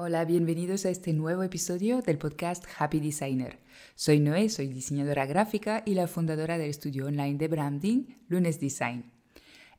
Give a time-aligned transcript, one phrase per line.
[0.00, 3.58] Hola, bienvenidos a este nuevo episodio del podcast Happy Designer.
[3.96, 9.17] Soy Noé, soy diseñadora gráfica y la fundadora del estudio online de branding Lunes Design.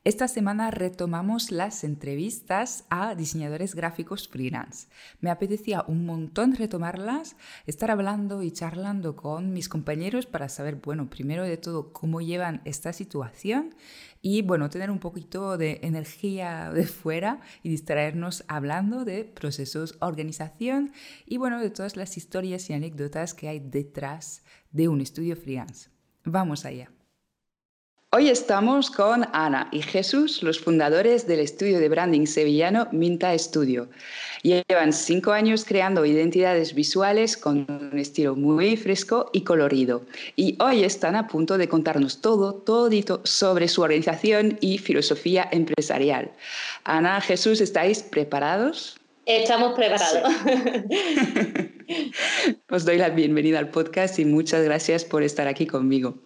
[0.02, 4.88] Esta semana retomamos las entrevistas a diseñadores gráficos freelance.
[5.20, 11.10] Me apetecía un montón retomarlas, estar hablando y charlando con mis compañeros para saber, bueno,
[11.10, 13.74] primero de todo cómo llevan esta situación
[14.22, 20.92] y, bueno, tener un poquito de energía de fuera y distraernos hablando de procesos, organización
[21.26, 25.90] y, bueno, de todas las historias y anécdotas que hay detrás de un estudio freelance.
[26.24, 26.90] Vamos allá.
[28.12, 33.88] Hoy estamos con Ana y Jesús, los fundadores del estudio de branding sevillano Minta Studio.
[34.42, 40.02] Llevan cinco años creando identidades visuales con un estilo muy fresco y colorido.
[40.34, 46.32] Y hoy están a punto de contarnos todo, todito sobre su organización y filosofía empresarial.
[46.82, 48.98] Ana, Jesús, ¿estáis preparados?
[49.24, 50.18] Estamos preparados.
[52.70, 56.18] Os doy la bienvenida al podcast y muchas gracias por estar aquí conmigo.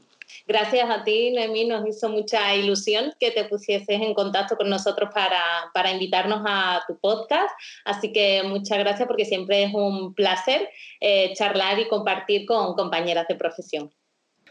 [0.47, 5.09] Gracias a ti, Noemí, nos hizo mucha ilusión que te pusieses en contacto con nosotros
[5.15, 5.41] para,
[5.73, 7.51] para invitarnos a tu podcast.
[7.87, 10.69] Así que muchas gracias porque siempre es un placer
[11.01, 13.91] eh, charlar y compartir con compañeras de profesión.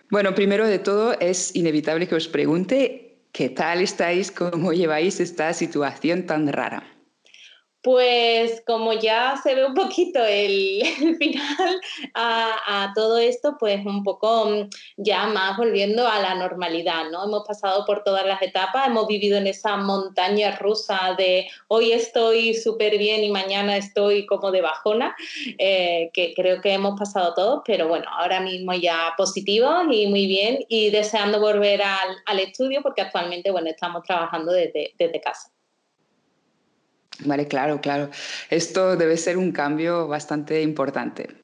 [0.10, 5.54] Bueno, primero de todo es inevitable que os pregunte qué tal estáis, cómo lleváis esta
[5.54, 6.84] situación tan rara.
[7.84, 10.82] Pues como ya se ve un poquito el,
[11.20, 11.82] final
[12.14, 17.26] a, todo esto, pues un poco mm, ya más volviendo a la normalidad, ¿no?
[17.26, 22.54] Hemos pasado por todas las etapas, hemos vivido en esa montaña rusa de hoy estoy
[22.54, 25.16] súper bien y mañana estoy como de bajona,
[25.58, 30.26] eh, que creo que hemos pasado todos, pero bueno, ahora mismo ya positivos y muy
[30.26, 35.53] bien y deseando volver al, al estudio porque actualmente, bueno, estamos trabajando desde, desde casa.
[37.20, 38.10] Vale, claro, claro.
[38.50, 41.44] Esto debe ser un cambio bastante importante.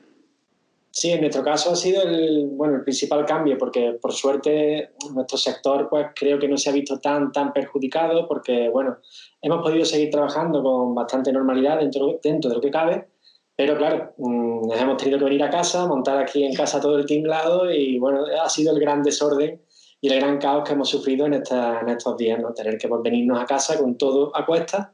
[0.92, 5.38] Sí, en nuestro caso ha sido el, bueno, el principal cambio, porque por suerte nuestro
[5.38, 8.98] sector pues, creo que no se ha visto tan, tan perjudicado, porque bueno,
[9.42, 13.08] hemos podido seguir trabajando con bastante normalidad dentro, dentro de lo que cabe,
[13.55, 16.98] pero claro, mm, nos hemos tenido que venir a casa, montar aquí en casa todo
[16.98, 19.61] el tinglado y bueno, ha sido el gran desorden
[20.02, 22.52] y el gran caos que hemos sufrido en, en estos días, ¿no?
[22.54, 24.88] tener que venirnos a casa con todo a cuestas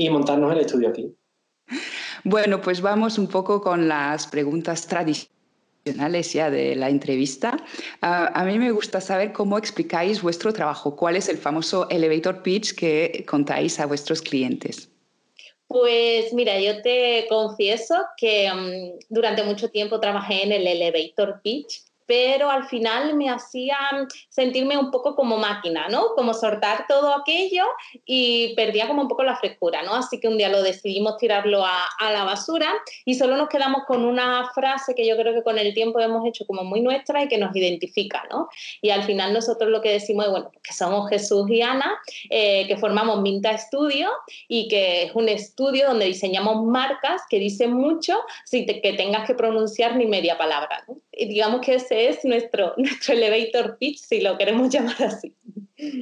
[0.00, 1.14] y montarnos el estudio aquí.
[2.24, 7.58] Bueno, pues vamos un poco con las preguntas tradicionales ya de la entrevista.
[8.00, 12.74] a mí me gusta saber cómo explicáis vuestro trabajo, cuál es el famoso elevator pitch
[12.74, 14.88] que contáis a vuestros clientes.
[15.66, 21.82] Pues mira, yo te confieso que mm, durante mucho tiempo trabajé en el elevator pitch
[22.10, 23.78] pero al final me hacía
[24.28, 26.08] sentirme un poco como máquina, ¿no?
[26.16, 27.62] Como soltar todo aquello
[28.04, 29.94] y perdía como un poco la frescura, ¿no?
[29.94, 32.68] Así que un día lo decidimos tirarlo a, la basura
[33.04, 36.26] y solo nos quedamos con una frase que yo creo que con el tiempo hemos
[36.26, 38.48] hecho como muy nuestra y que nos identifica, ¿no?
[38.82, 41.96] Y al final nosotros lo que decimos es, bueno, que somos Jesús y Ana,
[42.28, 44.10] eh, que formamos Minta Studio
[44.48, 49.34] y que es un estudio donde diseñamos marcas que dicen mucho sin que tengas que
[49.34, 50.96] pronunciar ni media palabra, ¿no?
[51.26, 55.34] Digamos que ese es nuestro, nuestro elevator pitch, si lo queremos llamar así.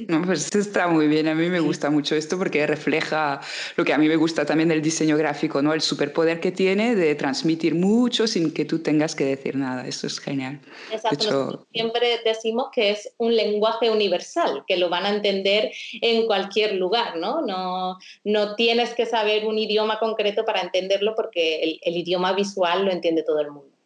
[0.07, 3.39] No, pues está muy bien, a mí me gusta mucho esto porque refleja
[3.77, 5.73] lo que a mí me gusta también del diseño gráfico, ¿no?
[5.73, 10.07] El superpoder que tiene de transmitir mucho sin que tú tengas que decir nada, eso
[10.07, 10.59] es genial.
[10.91, 16.75] Exacto, siempre decimos que es un lenguaje universal, que lo van a entender en cualquier
[16.75, 17.41] lugar, ¿no?
[17.41, 22.91] No, no tienes que saber un idioma concreto para entenderlo porque el idioma visual lo
[22.91, 23.78] entiende todo el mundo.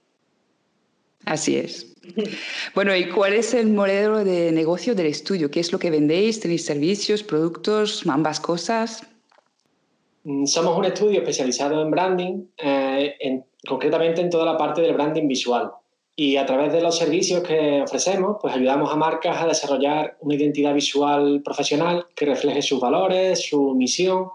[1.25, 1.93] Así es.
[2.75, 5.49] Bueno, ¿y cuál es el modelo de negocio del estudio?
[5.49, 6.39] ¿Qué es lo que vendéis?
[6.39, 9.07] ¿Tenéis servicios, productos, ambas cosas?
[10.23, 15.27] Mm, somos un estudio especializado en branding, eh, concretamente en toda la parte del branding
[15.27, 15.71] visual.
[16.15, 20.35] Y a través de los servicios que ofrecemos, pues ayudamos a marcas a desarrollar una
[20.35, 24.29] identidad visual profesional que refleje sus valores, su misión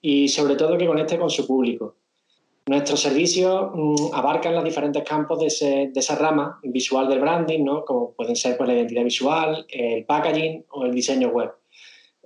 [0.00, 1.96] y sobre todo que conecte con su público.
[2.68, 7.82] Nuestros servicios mm, abarcan los diferentes campos de, esa rama visual del branding, ¿no?
[7.82, 11.50] como pueden ser pues, la identidad visual, el packaging o el diseño web.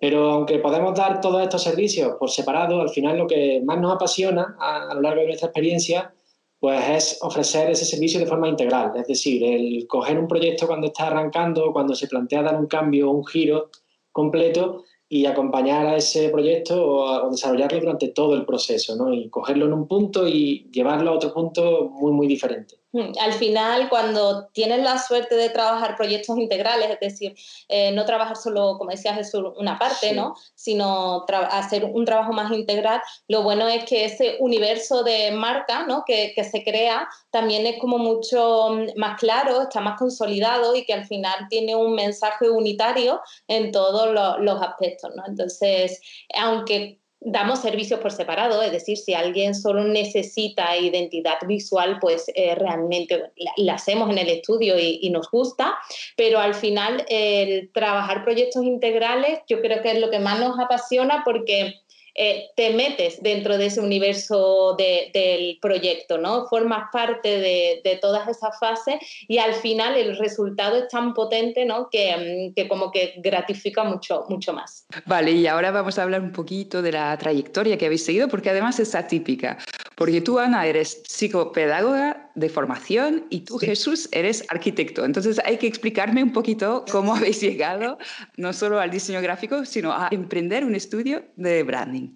[0.01, 3.95] Pero aunque podemos dar todos estos servicios por separado, al final lo que más nos
[3.95, 6.13] apasiona a, lo largo de nuestra experiencia
[6.59, 8.93] pues es ofrecer ese servicio de forma integral.
[8.97, 13.11] Es decir, el coger un proyecto cuando está arrancando, cuando se plantea dar un cambio
[13.11, 13.71] o un giro
[14.11, 14.85] completo
[15.15, 19.13] y acompañar a ese proyecto o, desarrollarlo durante todo el proceso, ¿no?
[19.13, 22.77] Y cogerlo en un punto y llevarlo a otro punto muy, muy diferente.
[22.93, 27.35] Hmm, al final, cuando tienes la suerte de trabajar proyectos integrales, es decir,
[27.69, 30.35] eh, no trabajar solo, como decías, Jesús, una parte, ¿no?
[30.55, 36.05] sino hacer un trabajo más integral, lo bueno es que ese universo de marca ¿no?
[36.07, 40.93] que, se crea también es como mucho mm, más claro, está más consolidado y que
[40.93, 45.11] al final tiene un mensaje unitario en todos los, los aspectos.
[45.17, 45.23] ¿no?
[45.27, 45.99] Entonces,
[46.35, 52.55] aunque damos servicios por separado, es decir, si alguien solo necesita identidad visual, pues eh,
[52.55, 55.75] realmente la, hacemos en el estudio y, nos gusta,
[56.17, 60.59] pero al final el trabajar proyectos integrales yo creo que es lo que más nos
[60.59, 61.82] apasiona porque
[62.15, 66.47] eh, te metes dentro de ese universo del proyecto, ¿no?
[66.47, 68.97] Formas parte de, todas esas fases
[69.29, 71.89] y al final el resultado es tan potente, ¿no?
[71.91, 74.87] Que, mm, que, como que gratifica mucho, mucho más.
[75.07, 78.51] Vale, y ahora vamos a hablar un poquito de la trayectoria que habéis seguido, porque
[78.51, 79.59] además es atípica.
[80.03, 85.05] Porque tú, Ana, eres psicopedagoga de formación y tú, Jesús, eres arquitecto.
[85.05, 87.99] Entonces hay que explicarme un poquito cómo habéis llegado
[88.37, 92.09] no solo al diseño gráfico, sino a emprender un estudio de branding.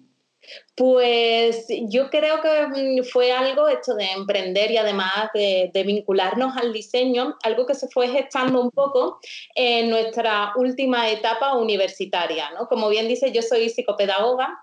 [0.75, 6.73] Pues yo creo que mm, fue algo esto de emprender y además de, vincularnos al
[6.73, 9.21] diseño, algo que se fue gestando un poco
[9.55, 12.51] en nuestra última etapa universitaria.
[12.51, 12.67] ¿no?
[12.67, 14.61] Como bien dice, yo soy psicopedagoga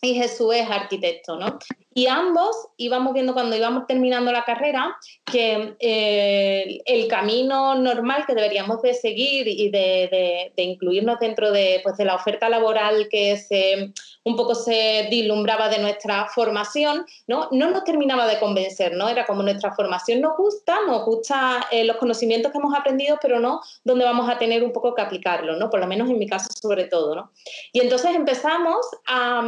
[0.00, 1.58] y Jesús es arquitecto, ¿no?
[1.98, 8.36] Y ambos íbamos viendo cuando íbamos terminando la carrera que eh, el camino normal que
[8.36, 13.92] deberíamos de seguir y de, incluirnos dentro de, pues, de, la oferta laboral que se,
[14.22, 17.48] un poco se dislumbraba de nuestra formación, ¿no?
[17.50, 19.08] no nos terminaba de convencer, ¿no?
[19.08, 23.40] Era como nuestra formación nos gusta, nos gusta eh, los conocimientos que hemos aprendido, pero
[23.40, 25.68] no donde vamos a tener un poco que aplicarlo, ¿no?
[25.68, 27.32] Por lo menos en mi caso sobre todo, ¿no?
[27.72, 29.42] Y entonces empezamos a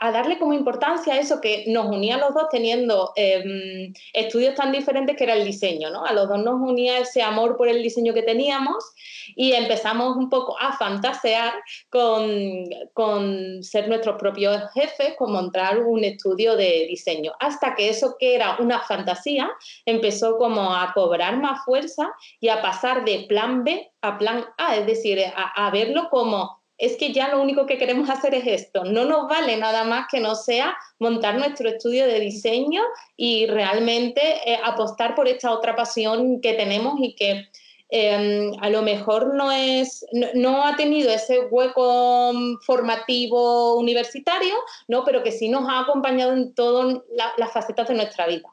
[0.00, 4.54] a darle como importancia a eso que nos unía a los dos teniendo em, estudios
[4.54, 6.06] tan diferentes que era el diseño, ¿no?
[6.06, 8.82] A los dos nos unía ese amor por el diseño que teníamos
[9.36, 11.52] y empezamos un poco a fantasear
[11.90, 12.64] con,
[12.94, 18.34] con ser nuestros propios jefes, con montar un estudio de diseño, hasta que eso que
[18.34, 19.50] era una fantasía
[19.84, 22.10] empezó como a cobrar más fuerza
[22.40, 26.59] y a pasar de plan B a plan A, es decir, a, a verlo como
[26.80, 28.84] es que ya lo único que queremos hacer es esto.
[28.84, 32.82] No nos vale nada más que no sea montar nuestro estudio de diseño
[33.16, 37.48] y realmente eh, apostar por esta otra pasión que tenemos y que
[37.90, 42.32] em, a lo mejor no, es, no, ha tenido ese hueco
[42.62, 44.54] formativo universitario,
[44.88, 45.04] ¿no?
[45.04, 46.96] pero que sí nos ha acompañado en todas
[47.36, 48.48] las facetas de nuestra vida.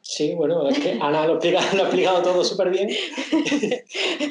[0.00, 2.88] Sí, bueno, es que Ana lo, lo ha explicado todo súper bien.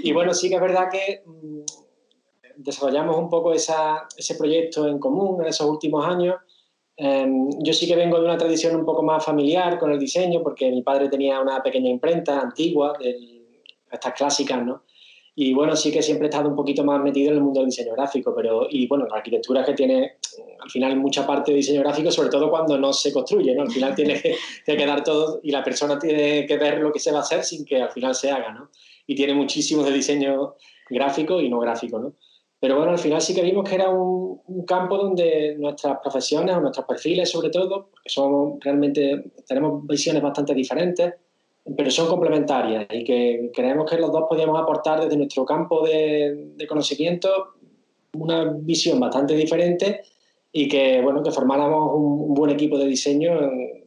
[0.04, 1.89] y bueno, sí que es verdad que mm,
[2.60, 6.36] desarrollamos un poco ese proyecto en común en esos últimos años.
[6.98, 10.44] Em, yo sí que vengo de una tradición un poco más familiar con el diseño,
[10.44, 14.84] porque mi padre tenía una pequeña imprenta antigua, de estas clásicas, ¿no?
[15.36, 17.70] Y bueno, sí que siempre he estado un poquito más metido en el mundo del
[17.70, 20.18] diseño gráfico, pero, y bueno, la arquitectura que tiene
[20.60, 23.62] al final mucha parte de diseño gráfico, sobre todo cuando no se construye, ¿no?
[23.62, 24.36] Al final tiene que,
[24.66, 27.46] que quedar todo y la persona tiene que ver lo que se va a hacer
[27.46, 28.70] sin que al final se haga, ¿no?
[29.08, 30.56] Y tiene muchísimo de diseño
[30.90, 32.16] gráfico y no gráfico, ¿no?
[32.60, 34.30] Pero bueno, al final sí que vimos que era un,
[34.68, 40.54] campo donde nuestras profesiones o nuestros perfiles, sobre todo, porque somos realmente, tenemos visiones bastante
[40.54, 41.14] diferentes,
[41.76, 46.56] pero son complementarias y que creemos que los dos podíamos aportar desde nuestro campo de,
[46.68, 47.30] conocimiento
[48.14, 50.02] una visión bastante diferente
[50.52, 53.40] y que, bueno, que formáramos un, buen equipo de diseño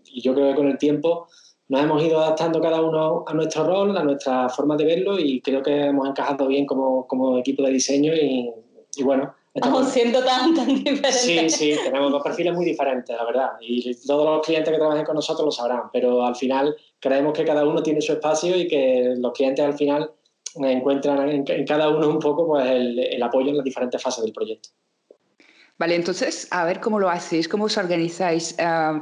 [0.05, 1.29] y yo creo que con el tiempo
[1.73, 5.41] nos hemos ido adaptando cada uno a nuestro rol, a nuestra forma de verlo y
[5.41, 8.53] creo que hemos encajado bien como, como equipo de diseño y,
[8.97, 9.35] y bueno.
[9.55, 11.23] Estamos siendo tan, tan diferentes.
[11.23, 13.53] Sí, sí, tenemos dos perfiles muy diferentes, la verdad.
[13.63, 17.45] Y todos los clientes que trabajen con nosotros lo sabrán, pero al final creemos que
[17.47, 20.11] cada uno tiene su espacio y que los clientes al final
[20.57, 24.35] encuentran en, cada uno un poco pues, el, el apoyo en las diferentes fases del
[24.35, 24.69] proyecto.
[25.79, 28.55] Vale, entonces, a ver cómo lo hacéis, cómo os organizáis.
[28.59, 29.01] Ah,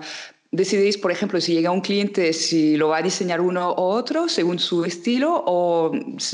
[0.53, 4.29] ¿Decidís, por ejemplo, si llega un cliente, si lo va a diseñar uno u otro
[4.29, 5.93] según su estilo o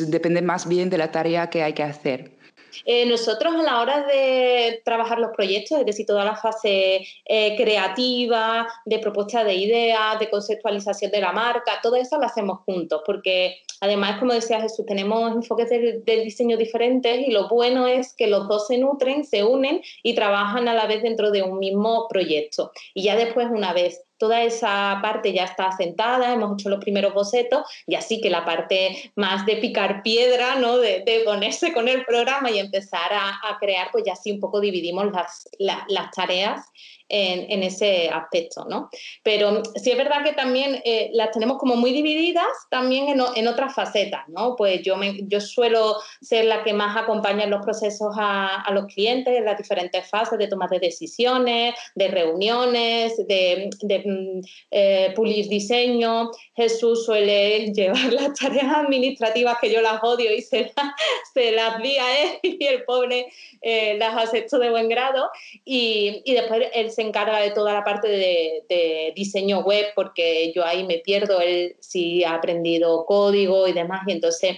[0.08, 2.37] depende más bien de la tarea que hay que hacer?
[2.85, 7.56] Eh, nosotros a la hora de trabajar los proyectos, es decir, toda la fase eh,
[7.56, 13.02] creativa, de propuesta de ideas, de conceptualización de la marca, todo eso lo hacemos juntos,
[13.04, 18.26] porque además, como decía Jesús, tenemos enfoques de, diseño diferentes y lo bueno es que
[18.26, 22.06] los dos se nutren, se unen y trabajan a la vez dentro de un mismo
[22.08, 22.73] proyecto.
[22.94, 27.14] Y ya después, una vez toda esa parte ya está asentada, hemos hecho los primeros
[27.14, 30.78] bocetos y así que la parte más de picar piedra, ¿no?
[30.78, 35.06] de, ponerse con el programa y empezar a, crear, pues ya sí un poco dividimos
[35.12, 35.49] las,
[35.88, 36.66] las tareas
[37.08, 38.90] en, ese aspecto, ¿no?
[39.22, 43.75] Pero sí es verdad que también eh, las tenemos como muy divididas también en, otras
[43.75, 44.56] facetas, ¿no?
[44.56, 48.86] Pues yo, me, yo suelo ser la que más acompaña en los procesos a, los
[48.86, 55.12] clientes en las diferentes fases de toma de decisiones, de reuniones, de, de mm, eh,
[55.14, 56.30] pulir diseño.
[56.54, 60.72] Jesús suele llevar las tareas administrativas que yo las odio y se,
[61.34, 63.26] se las di a él y el pobre
[63.62, 65.30] eh, las acepto de buen grado.
[65.64, 70.64] Y, y después él se encarga de toda la parte de, diseño web, porque yo
[70.64, 74.56] ahí me pierdo, él sí ha aprendido código y demás, y entonces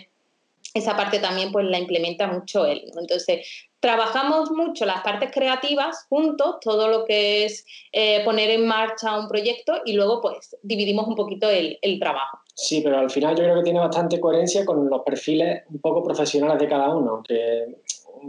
[0.72, 2.84] esa parte también pues la implementa mucho él.
[2.96, 3.44] Entonces,
[3.80, 9.26] trabajamos mucho las partes creativas juntos, todo lo que es eh, poner en marcha un
[9.26, 12.38] proyecto y luego pues dividimos un poquito el, el, trabajo.
[12.54, 16.04] Sí, pero al final yo creo que tiene bastante coherencia con los perfiles un poco
[16.04, 17.64] profesionales de cada uno, que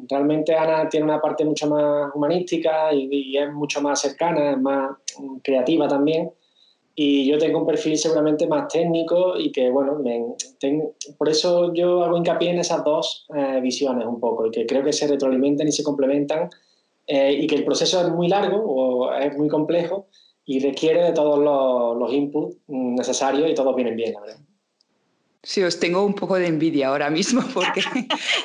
[0.10, 4.98] realmente Ana tiene una parte mucho más humanística y, es mucho más cercana, es más
[5.44, 6.32] creativa también.
[6.96, 10.02] Y yo tengo un perfil seguramente más técnico y que, bueno,
[11.18, 14.84] por eso yo hago hincapié en esas dos eh, visiones un poco y que creo
[14.84, 16.50] que se retroalimentan y se complementan
[17.08, 20.08] eh, y que el proceso es muy largo o es muy complejo
[20.46, 24.49] y requiere de todos los, los inputs necesarios y todos vienen bien, la verdad.
[25.42, 27.82] Sí, os tengo un poco de envidia ahora mismo porque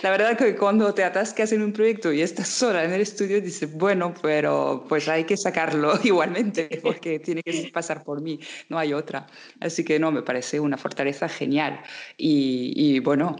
[0.03, 3.41] la verdad que cuando te atascas en un proyecto y estás sola en el estudio,
[3.41, 8.79] dices, bueno, pero pues hay que sacarlo igualmente porque tiene que pasar por mí, no
[8.79, 9.27] hay otra.
[9.61, 11.81] Así que no, me parece una fortaleza genial.
[12.17, 13.35] Y, y bueno,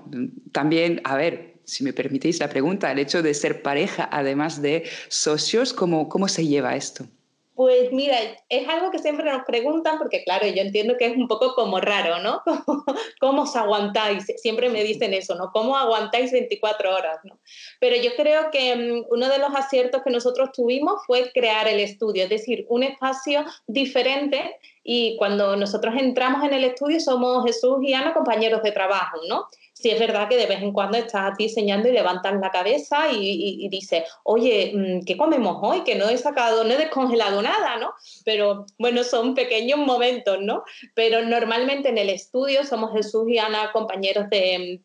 [0.51, 4.85] también, a ver, si me permitís la pregunta, el hecho de ser pareja, además de
[5.09, 7.07] socios, ¿cómo, cómo se lleva esto?
[7.55, 8.17] Pues mira,
[8.49, 11.81] es algo que siempre nos preguntan, porque claro, yo entiendo que es un poco como
[11.81, 12.43] raro, ¿no?
[13.21, 14.27] ¿Cómo, os aguantáis?
[14.39, 15.51] Siempre me dicen eso, ¿no?
[15.53, 17.19] ¿Cómo aguantáis 24 horas?
[17.23, 17.39] ¿no?
[17.79, 21.79] Pero yo creo que mm, uno de los aciertos que nosotros tuvimos fue crear el
[21.79, 27.79] estudio, es decir, un espacio diferente y cuando nosotros entramos en el estudio somos Jesús
[27.83, 29.47] y Ana compañeros de trabajo, ¿no?
[29.85, 33.69] Sí es verdad que de vez en cuando estás diseñando y levantas la cabeza y,
[33.69, 35.85] dices, oye, mm, ¿qué comemos hoy?
[35.85, 37.93] Que no he sacado, no he descongelado nada, ¿no?
[38.25, 40.65] Pero bueno, son pequeños momentos, ¿no?
[40.95, 44.81] Pero normalmente en el estudio somos Jesús y Ana compañeros de,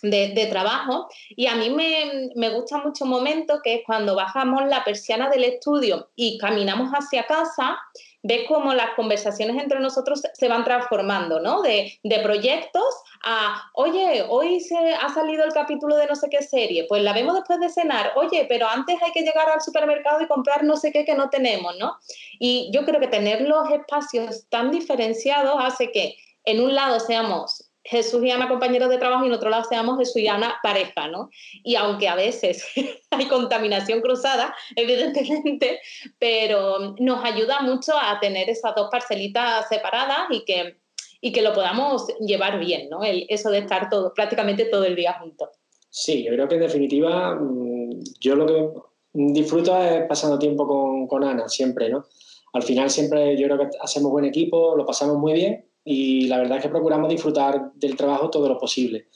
[0.00, 4.66] de, trabajo y a mí me, me, gusta mucho un momento que es cuando bajamos
[4.66, 7.78] la persiana del estudio y caminamos hacia casa
[8.22, 11.62] ves cómo las conversaciones entre nosotros se van transformando, ¿no?
[11.62, 12.84] De, de, proyectos
[13.24, 17.12] a, oye, hoy se ha salido el capítulo de no sé qué serie, pues la
[17.12, 20.76] vemos después de cenar, oye, pero antes hay que llegar al supermercado y comprar no
[20.76, 21.96] sé qué que no tenemos, ¿no?
[22.38, 27.71] Y yo creo que tener los espacios tan diferenciados hace que en un lado seamos
[27.84, 31.08] Jesús y Ana compañeros de trabajo y en otro lado seamos Jesús y Ana pareja,
[31.08, 31.30] ¿no?
[31.64, 32.64] Y aunque a veces
[33.10, 35.80] hay contaminación cruzada, evidentemente,
[36.18, 40.76] pero nos ayuda mucho a tener esas dos parcelitas separadas y que,
[41.20, 43.00] y que lo podamos llevar bien, ¿no?
[43.02, 45.48] eso de estar todo, prácticamente todo el día juntos.
[45.90, 48.68] Sí, yo creo que en definitiva mm, yo lo que
[49.12, 52.04] disfruto es pasando tiempo con, con Ana, siempre, ¿no?
[52.54, 56.38] Al final siempre yo creo que hacemos buen equipo, lo pasamos muy bien y la
[56.38, 59.08] verdad es que procuramos disfrutar del trabajo todo lo posible.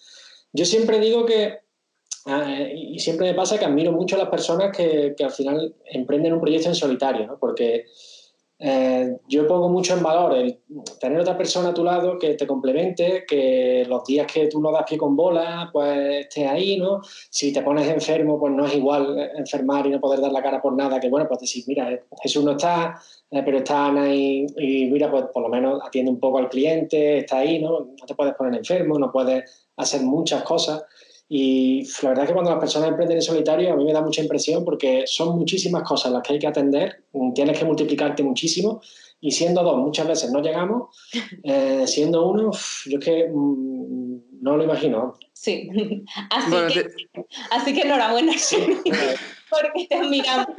[0.53, 1.61] Yo siempre digo que,
[2.27, 5.75] ah, y siempre me pasa que admiro mucho a las personas que, que al final
[5.85, 7.39] emprenden un proyecto en solitario, ¿no?
[7.39, 7.87] porque
[8.59, 10.61] eh, yo pongo mucho en valor el
[10.99, 14.73] tener otra persona a tu lado que te complemente, que los días que tú no
[14.73, 17.03] das pie con bola, pues estés ahí, ¿no?
[17.29, 20.63] Si te pones enfermo, pues no es igual enfermar y no poder dar la cara
[20.63, 22.99] por nada, que bueno, pues decir, mira, Jesús no está,
[23.31, 24.47] eh, pero está Ana y,
[24.91, 27.81] mira, pues por lo menos atiende un poco al cliente, está ahí, ¿no?
[27.81, 30.83] No te puedes poner enfermo, no puedes hacer muchas cosas.
[31.29, 34.01] Y la verdad es que cuando las personas emprenden en solitario a mí me da
[34.01, 37.05] mucha impresión porque son muchísimas cosas las que hay que atender,
[37.35, 38.81] tienes que multiplicarte muchísimo
[39.21, 40.97] y siendo dos muchas veces no llegamos,
[41.43, 42.51] eh, siendo uno,
[42.87, 45.15] yo es que mm, no lo imagino.
[45.33, 45.69] Sí,
[46.31, 46.87] así, que,
[47.51, 48.33] así que enhorabuena.
[48.39, 48.57] Sí.
[49.51, 50.49] porque te admiramos.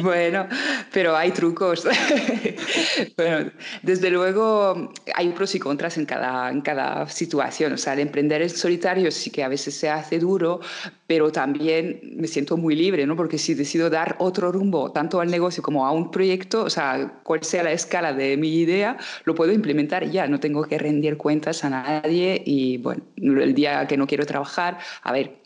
[0.00, 0.48] Bueno,
[0.90, 1.86] pero hay trucos.
[3.16, 3.50] bueno,
[3.82, 7.74] desde luego hay pros y contras en cada, en cada situación.
[7.74, 10.60] O sea, el emprender en solitario sí que a veces se hace duro,
[11.06, 13.16] pero también me siento muy libre, ¿no?
[13.16, 17.20] Porque si decido dar otro rumbo, tanto al negocio como a un proyecto, o sea,
[17.22, 20.26] cual sea la escala de mi idea, lo puedo implementar ya.
[20.26, 24.78] No tengo que rendir cuentas a nadie y, bueno, el día que no quiero trabajar,
[25.02, 25.43] a ver,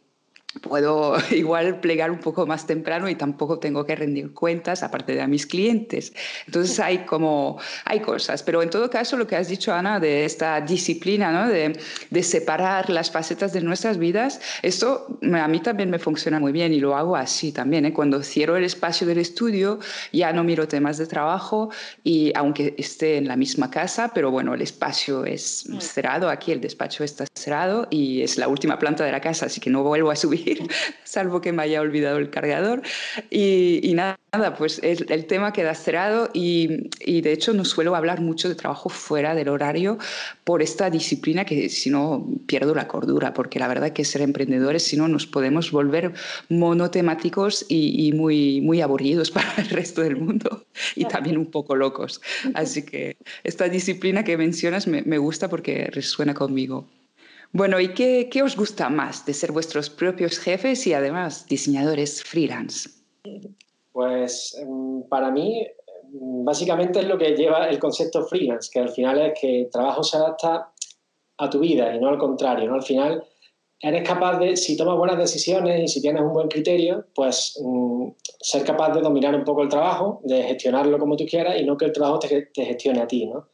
[0.61, 5.23] puedo igual plegar un poco más temprano y tampoco tengo que rendir cuentas aparte de
[5.23, 6.13] a mis clientes.
[6.47, 10.25] Entonces hay como, hay cosas, pero en todo caso lo que has dicho Ana de
[10.25, 11.49] esta disciplina, ¿no?
[11.49, 11.79] de,
[12.11, 16.73] de separar las facetas de nuestras vidas, esto a mí también me funciona muy bien
[16.73, 17.87] y lo hago así también.
[17.87, 17.93] ¿eh?
[17.93, 19.79] Cuando cierro el espacio del estudio
[20.13, 21.71] ya no miro temas de trabajo
[22.05, 25.81] y aunque esté en la misma casa, pero bueno, el espacio es mm.
[25.81, 29.61] cerrado, aquí el despacho está cerrado y es la última planta de la casa, así
[29.61, 30.48] que no vuelvo a subir,
[31.05, 32.83] salvo que me haya olvidado el cargador.
[33.31, 34.19] Y, y nada,
[34.57, 38.55] pues el, el, tema queda cerrado y, y, de hecho no suelo hablar mucho de
[38.55, 39.99] trabajo fuera del horario
[40.45, 44.83] por esta disciplina que si no pierdo la cordura, porque la verdad que ser emprendedores
[44.83, 46.13] si no nos podemos volver
[46.49, 50.65] monotemáticos y, y muy, muy aburridos para el resto del mundo
[50.95, 52.21] y también un poco locos.
[52.55, 56.87] Así que esta disciplina que mencionas me, me gusta porque resuena conmigo.
[57.53, 62.91] Bueno, ¿y qué, os gusta más de ser vuestros propios jefes y además diseñadores freelance?
[63.93, 68.91] Pues em, para mí, em, básicamente es lo que lleva el concepto freelance, que al
[68.91, 70.73] final es que el trabajo se adapta
[71.39, 72.75] a tu vida y no al contrario, ¿no?
[72.75, 73.25] Al final
[73.81, 78.09] eres capaz de, si tomas buenas decisiones y si tienes un buen criterio, pues mm,
[78.41, 81.77] ser capaz de dominar un poco el trabajo, de gestionarlo como tú quieras y no
[81.77, 83.49] que el trabajo te, te gestione a ti, ¿no?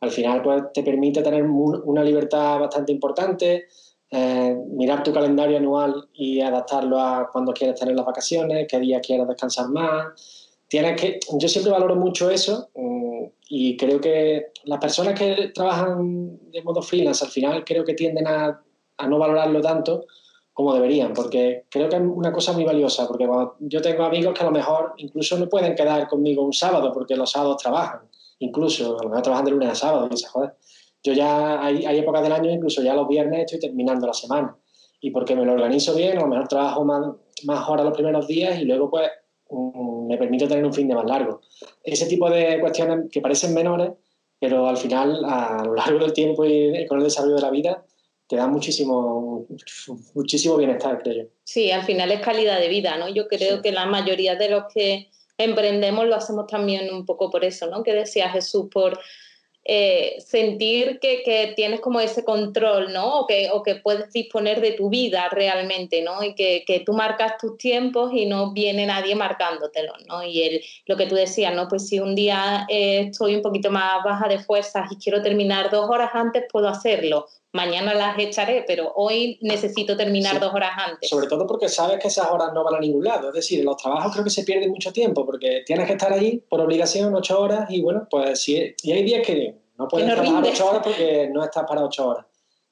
[0.00, 3.66] Al final, pues te permite tener una libertad bastante importante,
[4.10, 9.00] eh, mirar tu calendario anual y adaptarlo a cuando quieres tener las vacaciones, qué día
[9.00, 10.50] quieres descansar más.
[10.68, 16.38] Tienes que, yo siempre valoro mucho eso mm, y creo que las personas que trabajan
[16.50, 18.62] de modo freelance al final creo que tienden a,
[18.98, 20.06] a no valorarlo tanto
[20.54, 24.42] como deberían, porque creo que es una cosa muy valiosa, porque yo tengo amigos que
[24.42, 28.02] a lo mejor incluso no pueden quedar conmigo un sábado porque los sábados trabajan,
[28.38, 30.54] incluso a lo mejor trabajan de lunes a sábado y dice, joder,
[31.02, 34.56] yo ya hay, hay, épocas del año, incluso ya los viernes estoy terminando la semana.
[35.00, 37.06] Y porque me lo organizo bien, a lo mejor trabajo más,
[37.44, 39.10] más horas los primeros días y luego pues
[39.48, 41.42] um, me permito tener un fin de más largo.
[41.82, 43.90] Ese tipo de cuestiones que parecen menores,
[44.40, 47.84] pero al final, a lo largo del tiempo y con el desarrollo de la vida,
[48.26, 49.46] te dan muchísimo,
[50.14, 51.30] muchísimo bienestar, creo yo.
[51.44, 53.08] Sí, al final es calidad de vida, ¿no?
[53.08, 53.62] Yo creo sí.
[53.62, 57.82] que la mayoría de los que emprendemos lo hacemos también un poco por eso, ¿no?
[57.82, 58.98] Que decía Jesús, por
[59.66, 63.20] eh, sentir que, que, tienes como ese control, ¿no?
[63.20, 66.22] O que, o que puedes disponer de tu vida realmente, ¿no?
[66.22, 70.22] Y que, que tú marcas tus tiempos y no viene nadie marcándotelo, ¿no?
[70.22, 71.66] Y el, lo que tú decías, ¿no?
[71.66, 75.70] Pues si un día eh, estoy un poquito más baja de fuerzas y quiero terminar
[75.70, 77.26] dos horas antes, puedo hacerlo.
[77.54, 80.38] Mañana las echaré, pero hoy necesito terminar sí.
[80.40, 81.08] dos horas antes.
[81.08, 83.28] Sobre todo porque sabes que esas horas no van a ningún lado.
[83.28, 86.12] Es decir, en los trabajos creo que se pierde mucho tiempo porque tienes que estar
[86.12, 90.08] allí por obligación ocho horas y bueno, pues sí, y hay días que no puedes
[90.08, 92.26] no trabajar ocho horas porque no estás para ocho horas.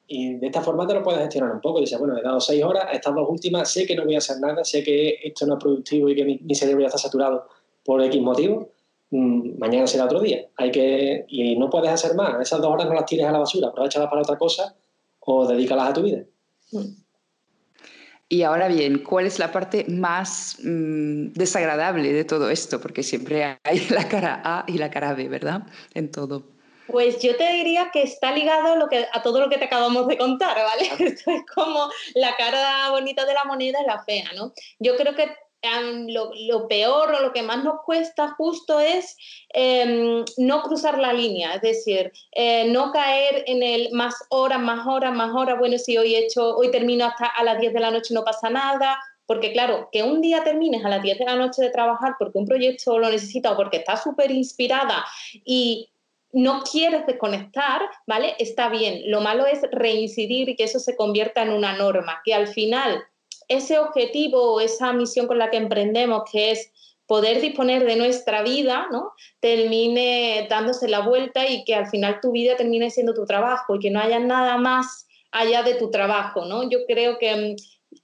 [0.09, 1.79] Y de esta forma te lo puedes gestionar un poco.
[1.79, 4.41] Dices, bueno, he dado seis horas, estas dos últimas sé que no voy a hacer
[4.41, 7.47] nada, sé que esto no es productivo y que mi, mi cerebro ya está saturado
[7.85, 8.72] por X motivo
[9.13, 10.47] mañana será otro día.
[10.57, 12.41] Hay que, y no puedes hacer más.
[12.41, 14.75] Esas dos horas no las tires a la basura, aprovechalas para otra cosa
[15.21, 16.25] o dedícalas a tu vida.
[18.29, 22.81] Y ahora bien, ¿cuál es la parte más mmm, desagradable de todo esto?
[22.81, 25.65] Porque siempre hay la cara A y la cara B, ¿verdad?
[25.95, 26.43] En todo.
[26.87, 30.09] Pues yo te diría que está ligado lo que, a todo lo que te acabamos
[30.09, 30.91] de contar, ¿vale?
[31.13, 34.53] Esto es como la cara bonita de la moneda y la fea, ¿no?
[34.79, 35.29] Yo creo que
[36.09, 39.17] lo, peor o lo que más nos cuesta justo es
[39.55, 44.87] eh, no cruzar la línea, es decir, eh, no caer en el más horas, más
[44.87, 47.81] horas, más horas, bueno, si hoy, he hecho, hoy termino hasta a las 10 de
[47.81, 51.25] la noche no pasa nada, porque claro, que un día termines a las 10 de
[51.25, 55.05] la noche de trabajar porque un proyecto lo necesita o porque estás súper inspirada
[55.45, 55.89] y
[56.33, 58.35] no quieres desconectar, ¿vale?
[58.39, 59.03] Está bien.
[59.11, 63.05] Lo malo es reincidir y que eso se convierta en una norma, que al final
[63.49, 66.71] ese objetivo o esa misión con la que emprendemos, que es
[67.07, 69.13] poder disponer de nuestra vida, ¿no?
[69.41, 73.81] termine dándose la vuelta y que al final tu vida termine siendo tu trabajo y
[73.81, 76.45] que no haya nada más allá de tu trabajo.
[76.45, 76.71] ¿no?
[76.71, 77.57] Yo creo que mm,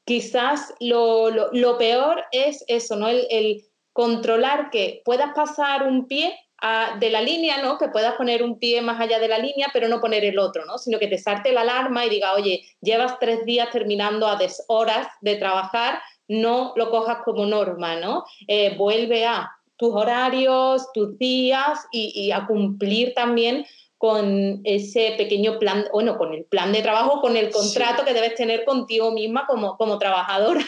[0.04, 3.08] quizás lo, lo, lo peor es eso, ¿no?
[3.08, 7.78] el, el controlar que puedas pasar un pie a, de la línea, ¿no?
[7.78, 10.64] Que puedas poner un pie más allá de la línea, pero no poner el otro,
[10.64, 10.78] ¿no?
[10.78, 15.08] Sino que te salte la alarma y diga, oye, llevas tres días terminando a deshoras
[15.20, 18.24] de trabajar, no lo cojas como norma, ¿no?
[18.46, 23.64] Eh, vuelve a tus horarios, tus días y, y, a cumplir también
[23.96, 28.06] con ese pequeño plan, bueno, con el plan de trabajo, con el contrato sí.
[28.06, 30.64] que debes tener contigo misma como, como trabajadora.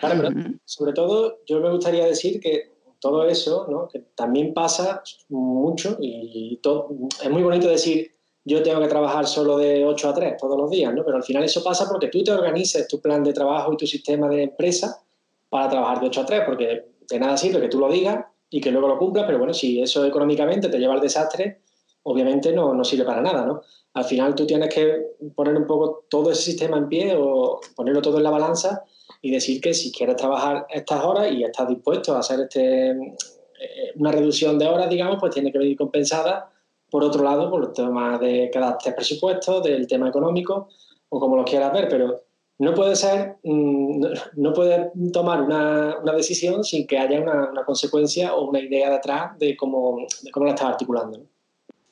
[0.00, 0.30] Claro, pero
[0.64, 2.70] sobre todo yo me gustaría decir que
[3.00, 3.88] todo eso, ¿no?
[3.88, 6.88] que también pasa mucho y todo,
[7.22, 8.12] es muy bonito decir
[8.48, 11.04] yo tengo que trabajar solo de 8 a 3 todos los días, ¿no?
[11.04, 13.86] Pero al final eso pasa porque tú te organices tu plan de trabajo y tu
[13.86, 15.02] sistema de empresa
[15.50, 18.60] para trabajar de 8 a 3, porque de nada sirve que tú lo digas y
[18.60, 21.60] que luego lo cumplas, pero bueno, si eso económicamente te lleva al desastre,
[22.04, 23.60] obviamente no, no sirve para nada, ¿no?
[23.92, 28.00] Al final tú tienes que poner un poco todo ese sistema en pie o ponerlo
[28.00, 28.84] todo en la balanza
[29.20, 33.92] y decir que si quieres trabajar estas horas y estás dispuesto a hacer este, eh,
[33.96, 36.50] una reducción de horas, digamos, pues tiene que venir compensada
[36.90, 40.68] por otro lado, por el tema de cada presupuesto, del tema económico
[41.10, 42.22] o como lo quieras ver, pero
[42.58, 44.04] no puede ser, mm,
[44.36, 49.56] no puede tomar una, decisión sin que haya una, consecuencia o una idea detrás de
[49.56, 51.20] cómo, de cómo la estás articulando.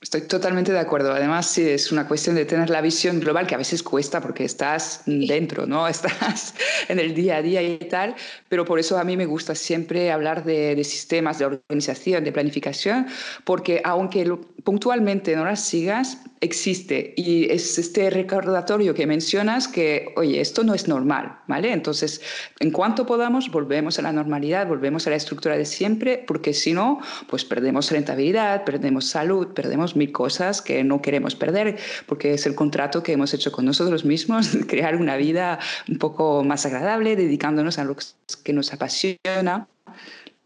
[0.07, 1.13] Estoy totalmente de acuerdo.
[1.13, 4.45] Además, sí, es una cuestión de tener la visión global que a veces cuesta porque
[4.45, 5.89] estás dentro, ¿no?
[5.97, 6.55] Estás
[6.87, 8.15] en el día a día y tal,
[8.49, 13.09] pero por eso a mí me gusta siempre hablar de, sistemas de organización, de planificación,
[13.43, 20.41] porque aunque puntualmente no las sigas, existe y es este recordatorio que mencionas que, oye,
[20.41, 21.73] esto no es normal, ¿vale?
[21.73, 22.21] Entonces,
[22.61, 26.73] en cuanto podamos, volvemos a la normalidad, volvemos a la estructura de siempre, porque si
[26.73, 32.47] no, pues perdemos rentabilidad, perdemos salud, perdemos mil cosas que no queremos perder, porque es
[32.47, 37.17] el contrato que hemos hecho con nosotros mismos, crear una vida un poco más agradable,
[37.17, 37.97] dedicándonos a lo
[38.45, 39.69] que nos apasiona.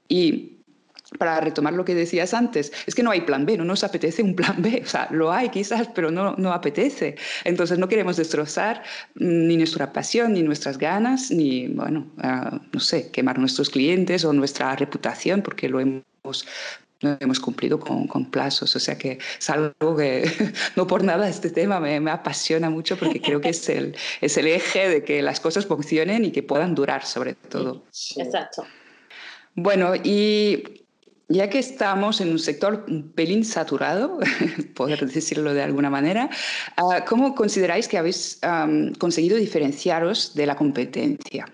[0.09, 0.60] Y
[1.19, 4.23] para retomar lo que decías antes, es que no hay plan B, no nos apetece
[4.23, 7.17] un plan B, o sea, lo hay quizás, pero no, no apetece.
[7.45, 8.83] Entonces no queremos destrozar
[9.15, 14.33] ni nuestra pasión, ni nuestras ganas, ni, bueno, ah, no sé, quemar nuestros clientes o
[14.33, 16.05] nuestra reputación, porque lo hemos
[17.03, 18.77] no hemos cumplido con, con, plazos.
[18.77, 20.31] O sea que es algo que
[20.77, 24.37] no por nada este tema me, me, apasiona mucho porque creo que es el, es
[24.37, 27.85] el eje de que las cosas funcionen y que puedan durar sobre todo.
[28.17, 28.67] Exacto.
[29.55, 30.85] Bueno, y
[31.31, 34.19] ya que estamos en un sector un pelín saturado,
[34.75, 36.29] poder decirlo de alguna manera,
[36.77, 38.41] ah, ¿cómo consideráis que habéis
[38.99, 41.47] conseguido diferenciaros de la competencia?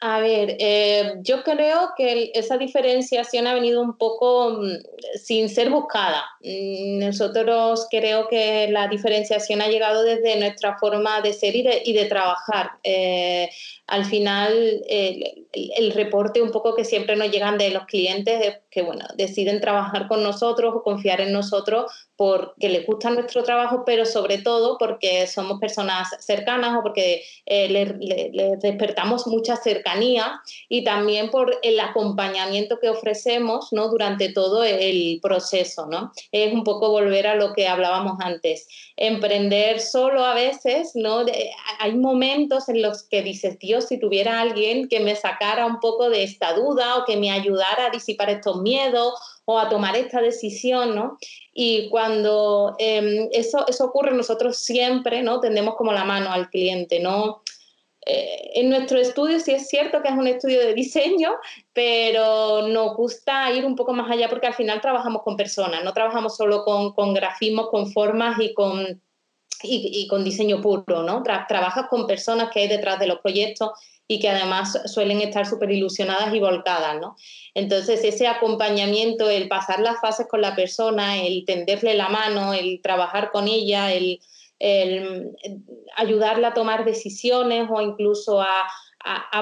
[0.00, 5.70] A ver, eh, yo creo que esa diferenciación ha venido un poco mm, sin ser
[5.70, 6.22] buscada.
[6.42, 11.82] Mm, nosotros creo que la diferenciación ha llegado desde nuestra forma de ser y de,
[11.82, 12.72] y de trabajar.
[12.84, 13.48] Eh,
[13.86, 18.82] al final el, reporte un poco que siempre nos llegan de los clientes es que
[18.82, 24.06] bueno, deciden trabajar con nosotros o confiar en nosotros porque les gusta nuestro trabajo, pero
[24.06, 31.30] sobre todo porque somos personas cercanas o porque eh, les, despertamos mucha cercanía y también
[31.30, 33.88] por el acompañamiento que ofrecemos ¿no?
[33.88, 35.86] durante todo el proceso.
[35.86, 36.12] ¿no?
[36.32, 38.66] Es un poco volver a lo que hablábamos antes.
[38.96, 41.24] Emprender solo a veces, ¿no?
[41.78, 46.08] hay momentos en los que dices, Dios, si tuviera alguien que me sacara un poco
[46.08, 49.14] de esta duda o que me ayudara a disipar estos miedos
[49.46, 51.18] o a tomar esta decisión, ¿no?
[51.52, 55.40] Y cuando em, eso, eso ocurre, nosotros siempre, ¿no?
[55.40, 57.42] Tendemos como la mano al cliente, ¿no?
[58.04, 61.32] Eh, en nuestro estudio sí es cierto que es un estudio de diseño,
[61.72, 65.92] pero nos gusta ir un poco más allá porque al final trabajamos con personas, no
[65.92, 69.00] trabajamos solo con, con grafismos, con formas y con
[69.62, 71.22] y, con diseño puro, ¿no?
[71.22, 73.70] trabajas con personas que hay detrás de los proyectos
[74.08, 77.16] y que además suelen estar súper ilusionadas y volcadas, ¿no?
[77.54, 82.80] Entonces, ese acompañamiento, el pasar las fases con la persona, el tenderle la mano, el
[82.82, 84.20] trabajar con ella, el,
[85.96, 88.66] ayudarla a tomar decisiones o incluso a,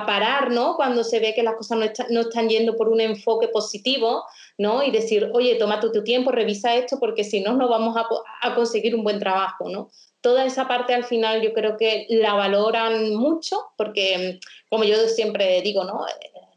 [0.06, 0.76] parar, ¿no?
[0.76, 1.78] Cuando se ve que las cosas
[2.10, 4.24] no, están yendo por un enfoque positivo,
[4.58, 4.82] ¿no?
[4.82, 8.06] Y decir, oye, toma tu, tiempo, revisa esto, porque si no, no vamos a,
[8.42, 9.88] a, conseguir un buen trabajo, ¿no?
[10.24, 15.60] Toda esa parte al final yo creo que la valoran mucho porque, como yo siempre
[15.60, 16.06] digo, ¿no?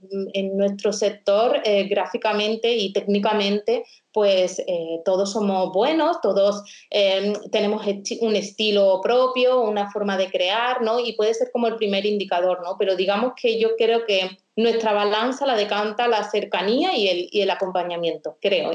[0.09, 7.85] en nuestro sector, eh, gráficamente y técnicamente, pues eh, todos somos buenos, todos eh, tenemos
[8.21, 10.99] un estilo propio, una forma de crear, ¿no?
[10.99, 12.77] Y puede ser como el primer indicador, ¿no?
[12.77, 17.41] Pero digamos que yo creo que nuestra balanza la decanta la cercanía y el, y
[17.41, 18.71] el acompañamiento, creo.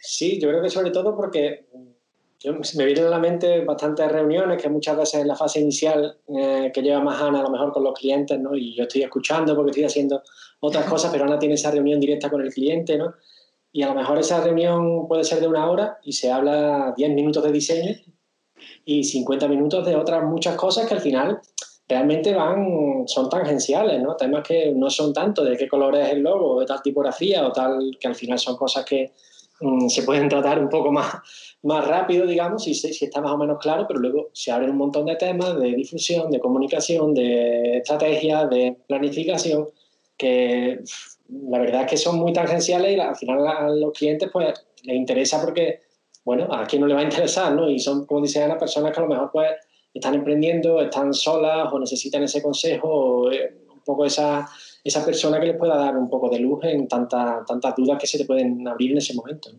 [0.00, 1.66] Sí, yo creo que sobre todo porque
[2.44, 6.70] me vienen a la mente bastantes reuniones que muchas veces en la fase inicial eh,
[6.72, 8.54] que lleva más Ana a lo mejor con los clientes, ¿no?
[8.54, 10.22] Y yo estoy escuchando porque estoy haciendo
[10.60, 13.14] otras cosas, pero Ana tiene esa reunión directa con el cliente, ¿no?
[13.72, 17.10] Y a lo mejor esa reunión puede ser de una hora y se habla 10
[17.10, 17.94] minutos de diseño
[18.84, 21.40] y 50 minutos de otras muchas cosas que al final
[21.88, 24.14] realmente van, son tangenciales, ¿no?
[24.14, 27.52] Temas que no son tanto de qué color es el logo, de tal tipografía o
[27.52, 29.12] tal, que al final son cosas que
[29.88, 31.16] se pueden tratar un poco más
[31.62, 34.76] más rápido, digamos, si, si está más o menos claro, pero luego se abren un
[34.76, 39.68] montón de temas de difusión, de comunicación, de estrategia, de planificación,
[40.16, 40.80] que
[41.50, 44.96] la verdad es que son muy tangenciales y al final a los clientes pues les
[44.96, 45.80] interesa porque
[46.24, 47.70] bueno, a quién no le va a interesar, ¿no?
[47.70, 49.50] Y son, como dice Ana, personas que a lo mejor pues
[49.94, 54.46] están emprendiendo, están solas o necesitan ese consejo o eh, un poco esa,
[54.84, 58.06] esa persona que les pueda dar un poco de luz en tantas tantas dudas que
[58.06, 59.50] se te pueden abrir en ese momento.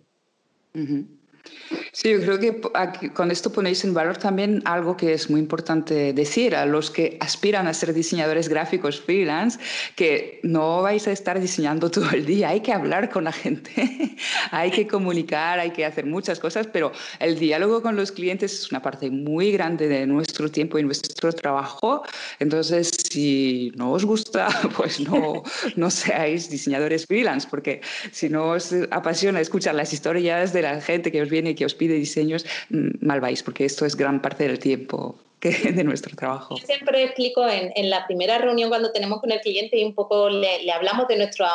[1.92, 6.14] Sí, yo creo que con esto ponéis en valor también algo que es muy importante
[6.14, 9.60] decir a los que aspiran a ser diseñadores gráficos freelance,
[9.96, 13.72] que no vais a estar diseñando todo el día, hay que hablar con la gente,
[14.52, 18.72] hay que comunicar, hay que hacer muchas cosas, pero el diálogo con los clientes es
[18.72, 22.04] una parte muy grande de nuestro tiempo y nuestro trabajo.
[22.40, 24.48] Entonces, si no os gusta,
[24.78, 25.44] pues no,
[25.76, 31.12] no seáis diseñadores freelance, porque si no os apasiona escuchar las historias de la gente
[31.12, 34.48] que os viene que os pide diseños, mm, mal vais, porque esto es gran parte
[34.48, 36.56] del tiempo que, de nuestro trabajo.
[36.58, 40.30] Yo siempre explico en, la primera reunión cuando tenemos con el cliente y un poco
[40.30, 41.48] le, le hablamos de nuestro,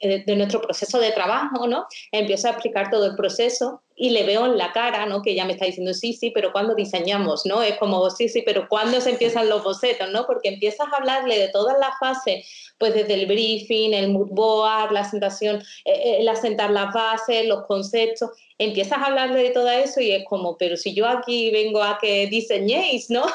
[0.00, 1.86] de, nuestro proceso de trabajo, ¿no?
[2.12, 5.20] Empiezo a explicar todo el proceso y le veo en la cara, ¿no?
[5.20, 7.62] Que ella me está diciendo, sí, sí, pero ¿cuándo diseñamos, no?
[7.62, 10.24] Es como, sí, sí, pero ¿cuándo se empiezan los bocetos, no?
[10.26, 12.46] Porque empiezas a hablarle de todas las fases,
[12.78, 17.66] pues desde el briefing, el mood board, la sentación, eh, el asentar las bases, los
[17.66, 21.82] conceptos, empiezas a hablarle de todo eso y es como, pero si yo aquí vengo
[21.82, 23.26] a que diseñéis, ¿no?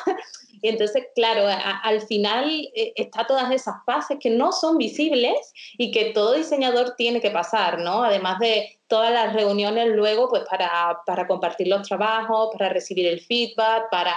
[0.67, 1.47] Entonces, claro,
[1.83, 6.95] al final eh, está todas esas fases que no son visibles y que todo diseñador
[6.95, 8.03] tiene que pasar, ¿no?
[8.03, 13.21] Además de todas las reuniones luego, pues para, para compartir los trabajos, para recibir el
[13.21, 14.15] feedback, para,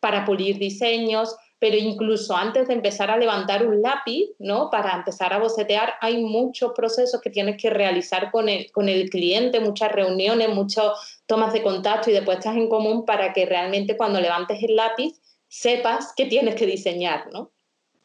[0.00, 4.68] para pulir diseños pero incluso antes de empezar a levantar un lápiz, ¿no?
[4.68, 9.08] Para empezar a bocetear, hay muchos procesos que tienes que realizar con el, con el
[9.08, 13.96] cliente, muchas reuniones, muchas tomas de contacto y de puestas en común para que realmente
[13.96, 15.21] cuando levantes el lápiz
[15.52, 17.52] sepas que tienes que diseñar, ¿no?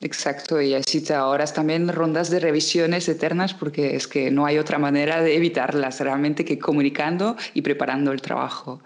[0.01, 4.57] Exacto, y así te ahorras también rondas de revisiones eternas porque es que no hay
[4.57, 8.83] otra manera de evitarlas realmente que comunicando y preparando el trabajo.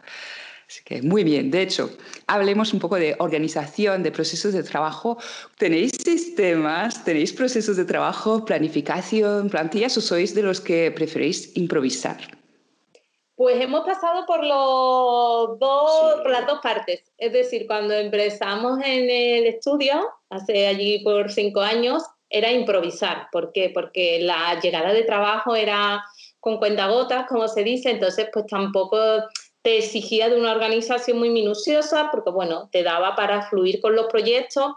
[0.70, 1.50] Así que muy bien.
[1.52, 1.90] De hecho,
[2.28, 5.18] hablemos un poco de organización, de procesos de trabajo.
[5.58, 12.41] ¿Tenéis sistemas, tenéis procesos de trabajo, planificación, plantillas o sois de los que preferéis improvisar?
[13.42, 17.02] Pues hemos pasado por, los dos, por las dos partes.
[17.18, 20.00] Es decir, cuando empezamos en el estudio,
[20.30, 23.30] hace allí por cinco años, era improvisar.
[23.32, 23.72] ¿Por qué?
[23.74, 26.04] Porque la llegada de trabajo era
[26.40, 29.00] con cuentagotas, como se dice, entonces pues tampoco
[29.64, 34.06] te exigía de una organización muy minuciosa porque, bueno, te daba para fluir con los
[34.06, 34.72] proyectos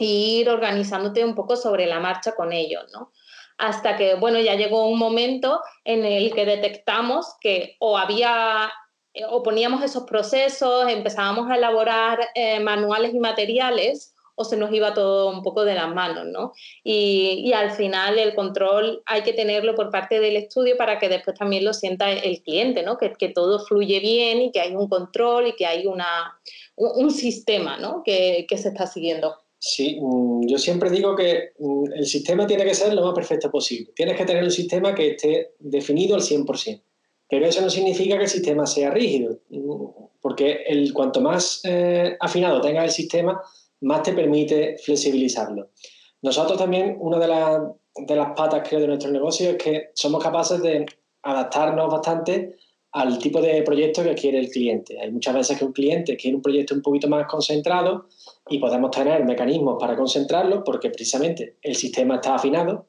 [0.00, 3.12] e ir organizándote un poco sobre la marcha con ellos, ¿no?
[3.58, 8.72] Hasta que, bueno, ya llegó un momento en el que detectamos que o había
[9.28, 14.94] o poníamos esos procesos, empezábamos a elaborar eh, manuales y materiales o se nos iba
[14.94, 16.52] todo un poco de las manos, ¿no?
[16.82, 21.08] Y, y, al final el control hay que tenerlo por parte del estudio para que
[21.10, 22.96] después también lo sienta el cliente, ¿no?
[22.96, 26.40] Que, que todo fluye bien y que hay un control y que hay una,
[26.76, 28.02] un, sistema, ¿no?
[28.02, 29.36] Que, que se está siguiendo.
[29.64, 33.48] Sí, mm, yo siempre digo que mm, el sistema tiene que ser lo más perfecto
[33.48, 33.92] posible.
[33.94, 36.82] Tienes que tener un sistema que esté definido al 100%.
[37.28, 39.84] Pero eso no significa que el sistema sea rígido, mm,
[40.20, 43.40] porque el, cuanto más eh, afinado tenga el sistema,
[43.82, 45.70] más te permite flexibilizarlo.
[46.22, 47.28] Nosotros también, una de,
[48.08, 50.86] de las patas, creo, de nuestro negocio es que somos capaces de
[51.22, 52.56] adaptarnos bastante
[52.90, 55.00] al tipo de proyecto que quiere el cliente.
[55.00, 58.08] Hay muchas veces que un cliente quiere un proyecto un poquito más concentrado
[58.48, 62.88] y podemos tener mecanismos para concentrarlo porque precisamente el sistema está afinado,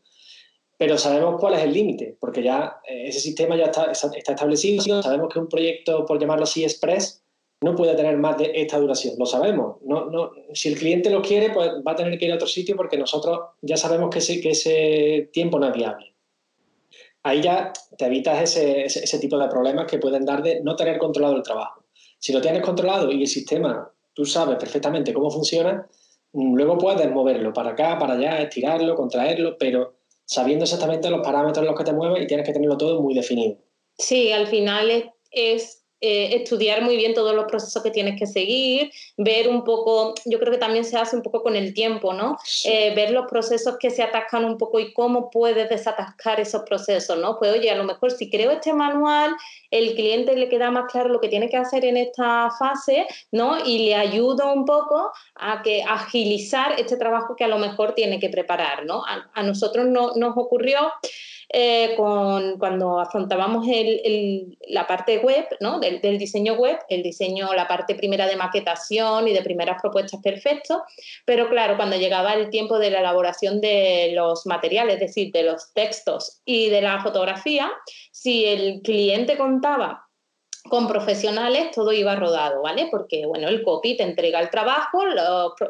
[0.78, 5.02] pero sabemos cuál es el límite, porque ya eh, ese sistema ya está, está establecido,
[5.02, 7.24] sabemos que un proyecto, por llamarlo así, express,
[7.64, 9.78] no puede tener más de esta duración, lo sabemos.
[9.86, 12.48] No, no, si el cliente lo quiere, pues va a tener que ir a otro
[12.48, 16.14] sitio porque nosotros ya sabemos que ese, que ese tiempo no es viable.
[17.24, 20.98] Ahí ya te evitas ese, ese, tipo de problemas que pueden dar de no tener
[20.98, 21.86] controlado el trabajo.
[22.20, 25.88] Si lo tienes controlado y el sistema, tú sabes perfectamente cómo funciona,
[26.32, 29.96] mm, luego puedes moverlo para acá, para allá, estirarlo, contraerlo, pero
[30.26, 33.14] sabiendo exactamente los parámetros en los que te mueves y tienes que tenerlo todo muy
[33.14, 33.58] definido.
[33.98, 38.92] Sí, al final es eh, estudiar muy bien todos los procesos que tienes que seguir,
[39.16, 42.38] ver un poco, yo creo que también se hace un poco con el tiempo, ¿no?
[42.66, 47.18] Eh, ver los procesos que se atascan un poco y cómo puedes desatascar esos procesos,
[47.18, 47.40] ¿no?
[47.40, 49.34] Pues oye, a lo mejor si creo este manual,
[49.72, 53.66] el cliente le queda más claro lo que tiene que hacer en esta fase, ¿no?
[53.66, 58.20] Y le ayudo un poco a que agilizar este trabajo que a lo mejor tiene
[58.20, 59.04] que preparar, ¿no?
[59.06, 60.80] A, nosotros no, nos ocurrió
[61.50, 63.66] eh, con, cuando afrontábamos
[64.68, 65.80] la parte web, ¿no?
[65.80, 70.84] del, diseño web, el diseño, la parte primera de maquetación y de primeras propuestas perfecto,
[71.26, 75.44] pero claro, cuando llegaba el tiempo de la elaboración de los materiales, es decir, de
[75.44, 77.72] los textos y de la fotografía,
[78.12, 80.08] si el cliente contaba
[80.70, 82.88] con profesionales todo iba rodado, ¿vale?
[82.90, 85.02] Porque, bueno, el copy te entrega el trabajo,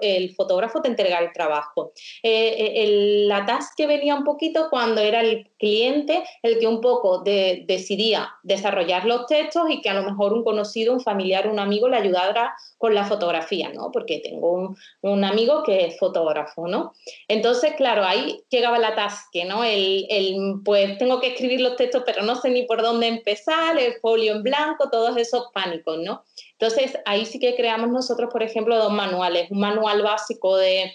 [0.01, 1.93] el fotógrafo te entrega el trabajo.
[2.21, 6.67] Eh, eh, el, la task que venía un poquito cuando era el cliente el que
[6.67, 11.47] un poco decidía desarrollar los textos y que a lo mejor un conocido, un familiar,
[11.47, 13.91] un amigo le ayudara con la fotografía, ¿no?
[13.91, 16.93] Porque tengo un, un amigo que es fotógrafo, ¿no?
[17.27, 19.63] Entonces, claro, ahí llegaba la task, ¿no?
[19.63, 23.79] El, el, pues tengo que escribir los textos, pero no sé ni por dónde empezar,
[23.79, 26.23] el folio en blanco, todos esos pánicos, ¿no?
[26.63, 29.51] Entonces, ahí sí que creamos nosotros, por ejemplo, dos manuales.
[29.51, 30.93] Un manual básico de,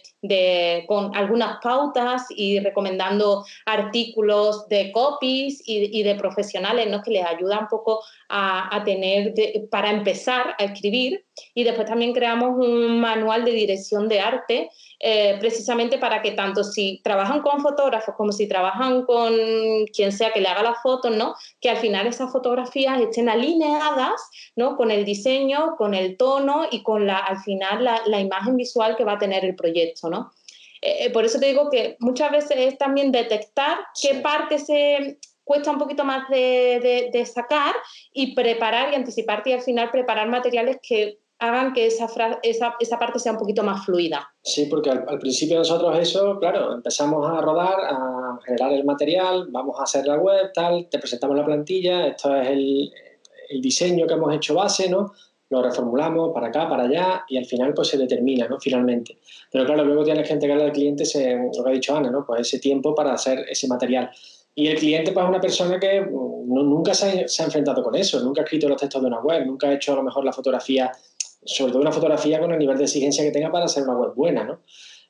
[0.86, 7.02] con algunas pautas y recomendando artículos de copies y, de profesionales, ¿no?
[7.02, 9.34] Que les ayuda un poco a, a tener,
[9.70, 11.26] para empezar a escribir.
[11.54, 16.64] Y después también creamos un manual de dirección de arte eh, precisamente para que tanto
[16.64, 19.32] si trabajan con fotógrafos como si trabajan con
[19.94, 21.36] quien sea que le haga las fotos, ¿no?
[21.60, 24.20] que al final esas fotografías estén alineadas
[24.56, 24.76] ¿no?
[24.76, 28.96] con el diseño, con el tono y con la, al final la, la imagen visual
[28.96, 30.08] que va a tener el proyecto.
[30.10, 30.32] ¿no?
[30.82, 35.18] Eh, eh por eso te digo que muchas veces es también detectar qué parte se
[35.44, 37.74] cuesta un poquito más de, de, de, sacar
[38.12, 42.06] y preparar y anticiparte y al final preparar materiales que hagan que esa,
[42.42, 44.28] esa, esa, parte sea un poquito más fluida.
[44.42, 49.46] Sí, porque al, al, principio nosotros eso, claro, empezamos a rodar, a generar el material,
[49.50, 52.92] vamos a hacer la web, tal, te presentamos la plantilla, esto es el,
[53.48, 55.12] el diseño que hemos hecho base, ¿no?
[55.50, 58.58] Lo reformulamos para acá, para allá y al final pues se determina, ¿no?
[58.60, 59.18] Finalmente.
[59.50, 62.24] Pero claro, luego tiene gente que al cliente, se, lo que ha dicho Ana, ¿no?
[62.26, 64.10] Pues ese tiempo para hacer ese material.
[64.54, 67.82] Y el cliente pues es una persona que no, nunca se ha, se ha enfrentado
[67.82, 70.02] con eso, nunca ha escrito los textos de una web, nunca ha hecho a lo
[70.02, 70.92] mejor la fotografía
[71.44, 74.12] sobre todo una fotografía con el nivel de exigencia que tenga para hacer una web
[74.14, 74.60] buena, ¿no?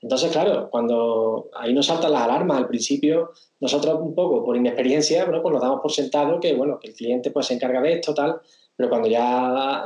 [0.01, 5.25] Entonces, claro, cuando ahí nos saltan las alarmas al principio, nosotros un poco por inexperiencia,
[5.25, 7.95] bueno, pues nos damos por sentado que, bueno, que el cliente pues se encarga de
[7.95, 8.41] esto, tal,
[8.79, 9.85] pero cuando ya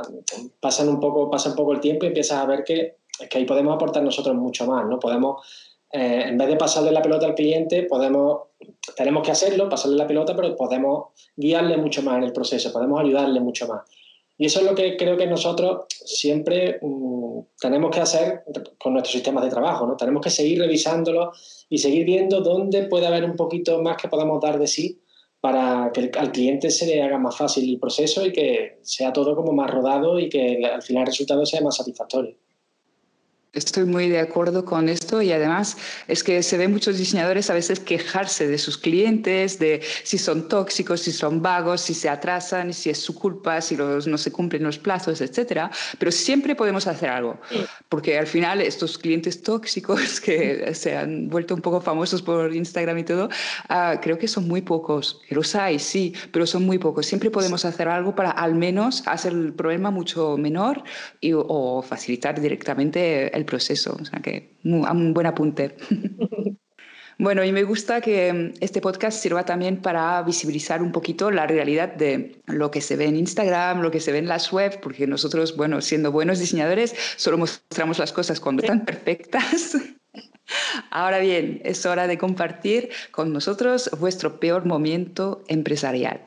[0.59, 3.43] pasan un poco, pasa un poco el tiempo y empiezas a ver que, que ahí
[3.43, 4.99] podemos aportar nosotros mucho más, ¿no?
[4.99, 5.43] Podemos,
[5.91, 8.49] eh, en vez de pasarle la pelota al cliente, podemos,
[8.95, 13.01] tenemos que hacerlo, pasarle la pelota, pero podemos guiarle mucho más en el proceso, podemos
[13.01, 13.81] ayudarle mucho más.
[14.37, 18.43] Y eso es lo que creo que nosotros siempre mmm, tenemos que hacer
[18.77, 19.97] con nuestros sistemas de trabajo, ¿no?
[19.97, 21.31] Tenemos que seguir revisándolo
[21.67, 25.02] y seguir viendo dónde puede haber un poquito más que podamos dar de sí
[25.43, 29.35] para que al cliente se le haga más fácil el proceso y que sea todo
[29.35, 32.37] como más rodado y que al final el resultado sea más satisfactorio.
[33.53, 37.53] Estoy muy de acuerdo con esto y además es que se ven muchos diseñadores a
[37.53, 42.73] veces quejarse de sus clientes, de si son tóxicos, si son vagos, si se atrasan,
[42.73, 45.69] si es su culpa, si los, no se cumplen los plazos, etcétera.
[45.99, 47.39] Pero siempre podemos hacer algo,
[47.89, 52.97] porque al final estos clientes tóxicos que se han vuelto un poco famosos por Instagram
[52.97, 53.29] y todo,
[53.69, 55.21] uh, creo que son muy pocos.
[55.29, 57.05] Los hay, sí, pero son muy pocos.
[57.05, 60.83] Siempre podemos hacer algo para al menos hacer el problema mucho menor
[61.21, 63.97] y, o facilitar directamente el proceso.
[63.99, 65.75] O sea que un buen apunte.
[67.19, 71.93] Bueno, y me gusta que este podcast sirva también para visibilizar un poquito la realidad
[71.93, 75.05] de lo que se ve en Instagram, lo que se ve en las webs, porque
[75.05, 79.77] nosotros, bueno, siendo buenos diseñadores, solo mostramos las cosas cuando están perfectas.
[80.89, 86.21] Ahora bien, es hora de compartir con nosotros vuestro peor momento empresarial.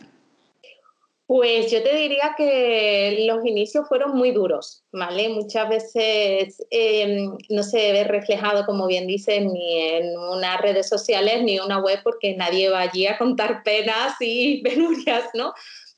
[1.27, 5.29] Pues yo te diría que los inicios fueron muy duros, ¿vale?
[5.29, 11.43] Muchas veces eh, no se ve reflejado, como bien dices, ni en unas redes sociales
[11.43, 15.53] ni en una web porque nadie va allí a contar penas y penurias, ¿no?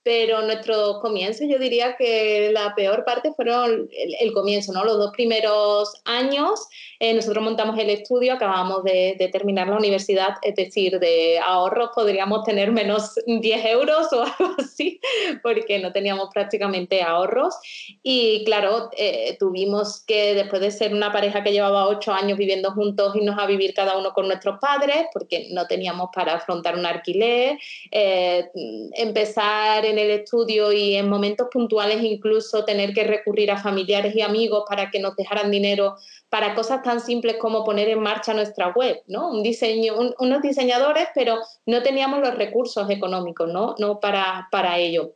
[0.08, 4.82] Pero nuestro comienzo, yo diría que la peor parte fueron el, el comienzo, ¿no?
[4.82, 6.66] Los dos primeros años
[7.00, 11.90] eh, nosotros montamos el estudio, acabamos de, de, terminar la universidad, es decir, de ahorros
[11.94, 15.00] podríamos tener menos 10 euros o algo así,
[15.42, 17.54] porque no teníamos prácticamente ahorros.
[18.02, 22.72] Y claro, eh, tuvimos que, después de ser una pareja que llevaba 8 años viviendo
[22.72, 26.84] juntos, irnos a vivir cada uno con nuestros padres, porque no teníamos para afrontar un
[26.84, 27.58] alquiler,
[27.92, 28.50] eh,
[28.94, 34.22] empezar en el estudio y en momentos puntuales incluso tener que recurrir a familiares y
[34.22, 35.96] amigos para que nos dejaran dinero
[36.28, 39.30] para cosas tan simples como poner en marcha nuestra web, ¿no?
[39.30, 43.74] Un diseño, un, unos diseñadores, pero no teníamos los recursos económicos, ¿no?
[43.78, 45.14] No para, para ello.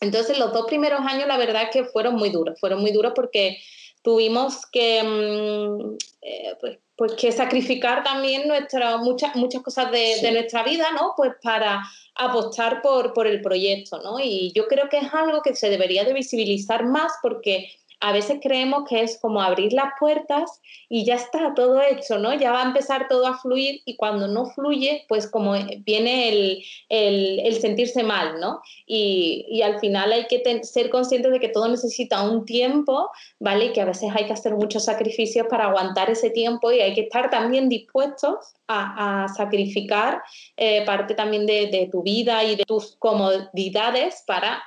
[0.00, 3.12] Entonces, los dos primeros años, la verdad es que fueron muy duros, fueron muy duros
[3.14, 3.58] porque
[4.02, 10.20] tuvimos que, mmm, eh, pues, pues, que sacrificar también nuestra, muchas, muchas cosas de, sí.
[10.20, 11.14] de, nuestra vida, ¿no?
[11.16, 11.82] Pues para
[12.14, 14.20] apostar por, por el proyecto, ¿no?
[14.20, 18.38] Y yo creo que es algo que se debería de visibilizar más porque a veces
[18.42, 22.32] creemos que es como abrir las puertas y ya está todo hecho, ¿no?
[22.34, 26.64] Ya va a empezar todo a fluir y cuando no fluye, pues como viene el,
[26.88, 28.62] el, sentirse mal, ¿no?
[28.86, 33.66] Y, y, al final hay que ser conscientes de que todo necesita un tiempo, ¿vale?
[33.66, 36.94] Y que a veces hay que hacer muchos sacrificios para aguantar ese tiempo y hay
[36.94, 40.22] que estar también dispuestos a, sacrificar
[40.56, 44.62] eh, parte también de, de tu vida y de tus comodidades para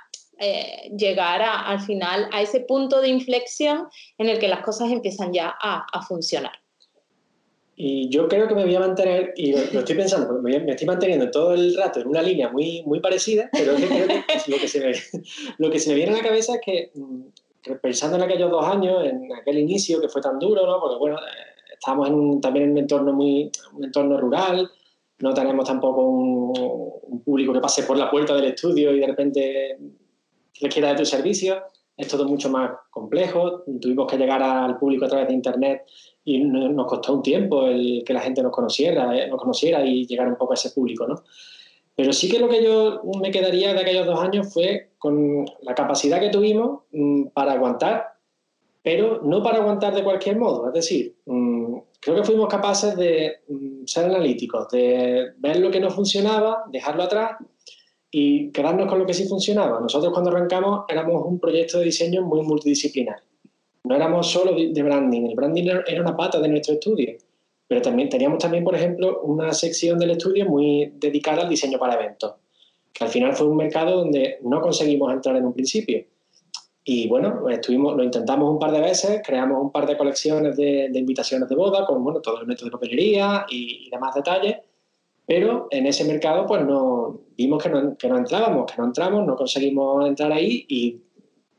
[0.46, 3.88] eh, llegar al final a ese punto de inflexión
[4.18, 6.52] en el que las cosas empiezan ya a, funcionar.
[7.78, 11.32] Y yo creo que me voy a mantener, y lo, estoy pensando, me, estoy manteniendo
[11.32, 14.80] todo el rato en una línea muy, muy parecida, pero es que lo, que se
[14.82, 14.94] me,
[15.60, 18.66] lo que se me viene a la cabeza es que, mm, pensando en aquellos dos
[18.66, 20.82] años, en aquel inicio que fue tan duro, ¿no?
[20.82, 24.70] porque bueno, eh, estábamos en también en un entorno, muy, un entorno rural,
[25.20, 26.54] no tenemos tampoco un,
[27.04, 29.78] un, público que pase por la puerta del estudio y de repente
[30.62, 31.64] requiera de tu servicio.
[31.96, 33.64] Es todo mucho más complejo.
[33.80, 35.84] Tuvimos que llegar al público a través de Internet
[36.26, 40.06] y nos costó un tiempo el que la gente nos conociera, eh, nos conociera y
[40.06, 41.16] llegar un poco a ese público, ¿no?
[41.96, 45.76] Pero sí que lo que yo me quedaría de aquellos dos años fue con la
[45.76, 48.16] capacidad que tuvimos mm, para aguantar,
[48.82, 50.68] pero no para aguantar de cualquier modo.
[50.68, 55.80] Es decir, mm, creo que fuimos capaces de mm, ser analíticos, de ver lo que
[55.80, 57.38] no funcionaba, dejarlo atrás
[58.16, 59.80] y quedarnos con lo que sí funcionaba.
[59.80, 63.24] Nosotros cuando arrancamos éramos un proyecto de diseño muy multidisciplinar.
[63.86, 67.18] No éramos solo de branding, el branding era una pata de nuestro estudio,
[67.68, 71.96] pero también teníamos también, por ejemplo, una sección del estudio muy dedicada al diseño para
[71.96, 72.36] eventos,
[72.94, 76.06] que al final fue un mercado donde no conseguimos entrar en un principio.
[76.86, 80.92] Y bueno, estuvimos, lo intentamos un par de veces, creamos un par de colecciones de,
[80.94, 84.58] invitaciones de boda con bueno, todo el método de papelería y, y demás detalles,
[85.26, 89.26] pero en ese mercado, pues no, vimos que no, que no entrábamos, que no entramos,
[89.26, 91.02] no conseguimos entrar ahí y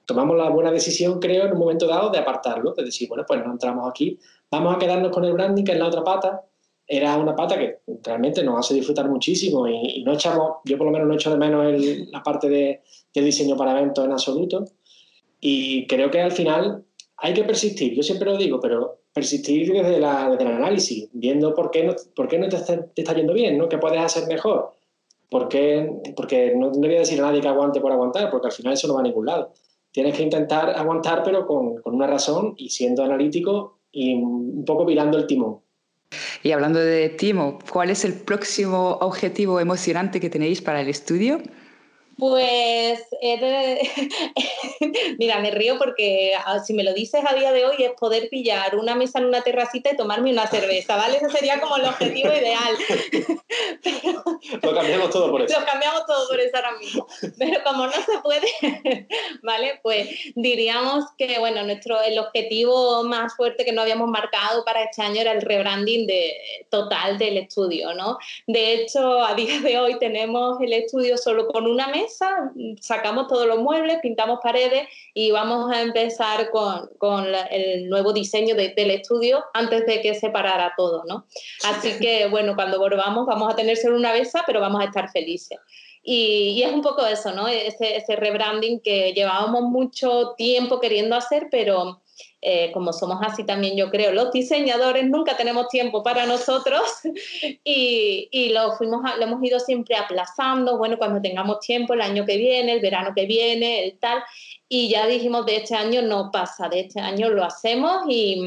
[0.06, 3.44] tomamos la buena decisión, creo, en un momento dado de apartarlo, de decir, bueno, pues
[3.44, 4.18] no entramos aquí,
[4.50, 6.42] vamos a quedarnos con el branding, que es la otra pata.
[6.86, 10.92] Era una pata que realmente nos hace disfrutar muchísimo y, no echamos, yo por lo
[10.92, 11.74] menos no echo de menos
[12.12, 12.82] la parte de,
[13.14, 14.66] del diseño para eventos en absoluto.
[15.40, 16.84] Y creo que al final
[17.16, 21.54] hay que persistir, yo siempre lo digo, pero persistir desde, la, desde el análisis, viendo
[21.54, 23.68] por qué no, por qué no te, está, yendo bien, ¿no?
[23.68, 24.74] ¿Qué puedes hacer mejor?
[25.30, 25.48] ¿Por?
[26.16, 28.74] Porque no, no voy a decir a nadie que aguante por aguantar, porque al final
[28.74, 29.52] eso no va a ningún lado.
[29.92, 34.84] Tienes que intentar aguantar, pero con, con una razón y siendo analítico y un poco
[34.84, 35.60] mirando el timón.
[36.42, 41.40] Y hablando de timo, ¿cuál es el próximo objetivo emocionante que tenéis para el estudio?
[42.18, 43.00] Pues,
[45.18, 48.28] mira, me río porque ah, si me lo dices a día de hoy es poder
[48.28, 51.16] pillar una mesa en una terracita y tomarme una cerveza, ¿vale?
[51.16, 52.76] Ese sería como el objetivo ideal.
[54.62, 55.58] lo cambiamos todo por eso.
[55.58, 57.06] Lo cambiamos todo por eso ahora mismo.
[57.38, 59.08] Pero como no se puede,
[59.42, 59.80] ¿vale?
[59.82, 65.02] Pues diríamos que, bueno, nuestro, el objetivo más fuerte que no habíamos marcado para este
[65.02, 66.36] año era el rebranding de,
[66.70, 68.18] total del estudio, ¿no?
[68.46, 72.03] De hecho, a día de hoy tenemos el estudio solo con una mesa
[72.80, 78.54] sacamos todos los muebles, pintamos paredes y vamos a empezar con, con el nuevo diseño
[78.54, 81.26] del estudio antes de que se parara todo, ¿no?
[81.64, 85.10] Así que, bueno, cuando volvamos vamos a tener solo una mesa, pero vamos a estar
[85.10, 85.58] felices.
[86.02, 87.48] Y, es un poco eso, ¿no?
[87.48, 92.02] Ese, ese rebranding que llevábamos mucho tiempo queriendo hacer, pero
[92.40, 96.82] eh, como somos así también yo creo, los diseñadores nunca tenemos tiempo para nosotros
[97.64, 102.36] y, lo, fuimos lo hemos ido siempre aplazando, bueno, cuando tengamos tiempo, el año que
[102.36, 104.22] viene, el verano que viene, el tal,
[104.68, 108.40] y ya dijimos de este año no pasa, de este año lo hacemos y,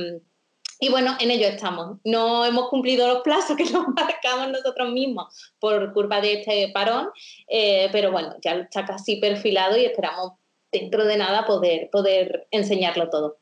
[0.80, 1.98] y bueno, en ello estamos.
[2.04, 7.10] No hemos cumplido los plazos que nos marcamos nosotros mismos por culpa de este parón,
[7.48, 10.34] eh, pero bueno, ya está casi perfilado y esperamos
[10.72, 13.40] dentro de nada poder, poder enseñarlo todo.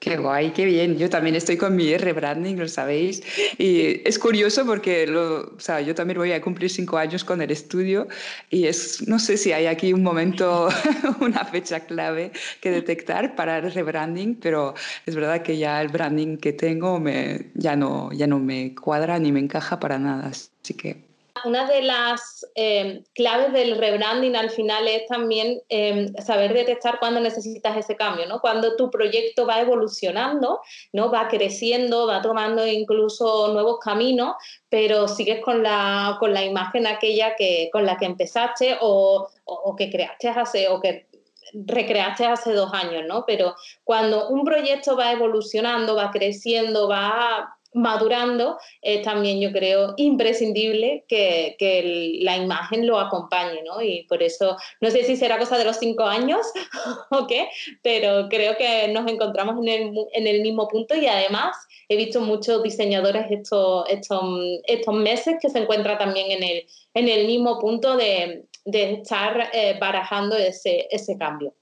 [0.00, 0.96] Qué guay, qué bien.
[0.96, 3.20] Yo también estoy con mi rebranding, lo sabéis.
[3.58, 7.42] Y es curioso porque lo, o sea, yo también voy a cumplir cinco años con
[7.42, 8.06] el estudio
[8.48, 10.68] y es, no sé si hay aquí un momento,
[11.20, 12.30] una fecha clave
[12.60, 14.74] que detectar para el rebranding, pero
[15.04, 19.18] es verdad que ya el branding que tengo me, ya, no, ya no me cuadra
[19.18, 20.28] ni me encaja para nada.
[20.28, 21.07] Así que
[21.44, 27.20] una de las eh, claves del rebranding al final es también eh, saber detectar cuándo
[27.20, 28.40] necesitas ese cambio, ¿no?
[28.40, 30.60] Cuando tu proyecto va evolucionando,
[30.92, 31.10] ¿no?
[31.10, 34.36] Va creciendo, va tomando incluso nuevos caminos,
[34.68, 39.76] pero sigues con la, con la imagen aquella que, con la que empezaste o, o
[39.76, 41.08] que creaste hace, o que
[41.52, 43.24] recreaste hace dos años, ¿no?
[43.26, 51.04] Pero cuando un proyecto va evolucionando, va creciendo, va madurando, es también yo creo imprescindible
[51.08, 53.80] que, que la imagen lo acompañe, ¿no?
[53.80, 56.46] Y por eso, no sé si será cosa de los cinco años
[57.10, 57.48] o qué,
[57.82, 61.56] pero creo que nos encontramos en el, en el mismo punto y además
[61.88, 64.22] he visto muchos diseñadores estos, estos,
[64.64, 69.50] estos meses que se encuentran también en el, en el mismo punto de, de estar
[69.52, 71.54] eh, barajando ese, ese cambio.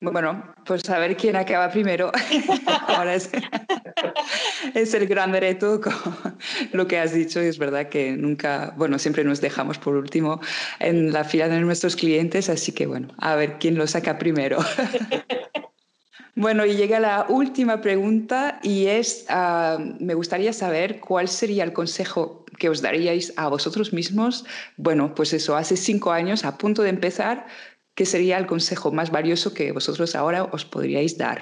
[0.00, 2.12] Bueno, pues a ver quién acaba primero.
[2.86, 3.30] Ahora es,
[4.74, 5.80] es, el gran reto,
[6.72, 7.40] lo que has dicho.
[7.40, 10.40] Es verdad que nunca, bueno, siempre nos dejamos por último
[10.78, 12.48] en la fila de nuestros clientes.
[12.48, 14.58] Así que bueno, a ver quién lo saca primero.
[16.34, 21.72] Bueno, y llega la última pregunta y es, ah, me gustaría saber cuál sería el
[21.72, 24.44] consejo que os daríais a vosotros mismos,
[24.76, 27.48] bueno, pues eso, hace cinco años, a punto de empezar,
[27.98, 31.38] ¿qué sería el consejo más valioso que vosotros ahora os podríais dar?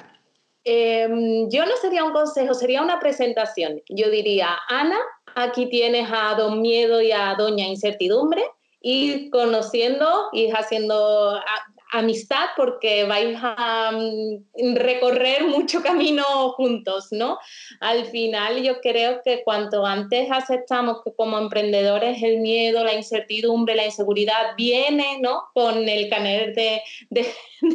[0.65, 3.83] Em, yo no sería un consejo, sería una presentación.
[3.91, 4.97] Yo diría, Ana,
[5.35, 8.43] aquí tienes a Don Miedo y a Doña Incertidumbre,
[8.81, 11.39] y conociendo y haciendo
[11.93, 17.39] amistad porque vais a mm, recorrer mucho camino juntos, ¿no?
[17.81, 23.75] Al final yo creo que cuanto antes aceptamos que como emprendedores el miedo, la incertidumbre,
[23.75, 25.45] la inseguridad viene, ¿no?
[25.55, 26.83] Con el canal de,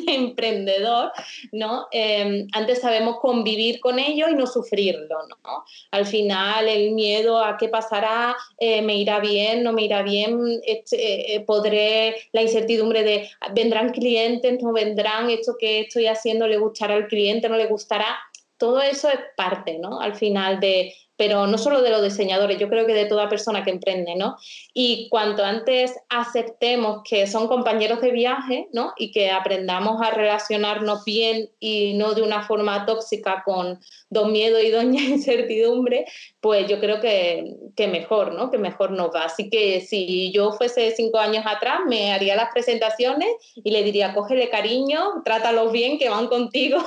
[0.07, 1.11] emprendedor,
[1.51, 1.87] ¿no?
[1.91, 5.63] Em, antes sabemos convivir con ello y no sufrirlo, ¿no?
[5.91, 10.61] Al final el miedo a qué pasará, eh, me irá bien, no me irá bien,
[10.65, 16.57] este, eh, podré, la incertidumbre de vendrán clientes, no vendrán, esto que estoy haciendo le
[16.57, 18.17] gustará al cliente, no le gustará.
[18.57, 20.01] Todo eso es parte, ¿no?
[20.01, 23.63] Al final de, pero no solo de los diseñadores, yo creo que de toda persona
[23.63, 24.37] que emprende, ¿no?
[24.73, 28.93] Y cuanto antes aceptemos que son compañeros de viaje, ¿no?
[28.97, 34.59] Y que aprendamos a relacionarnos bien y no de una forma tóxica con don miedo
[34.59, 36.05] y doña incertidumbre,
[36.39, 38.49] pues yo creo que, que mejor, ¿no?
[38.49, 39.25] Que mejor nos va.
[39.25, 44.13] Así que si yo fuese cinco años atrás, me haría las presentaciones y le diría,
[44.13, 46.79] cógele cariño, trátalos bien, que van contigo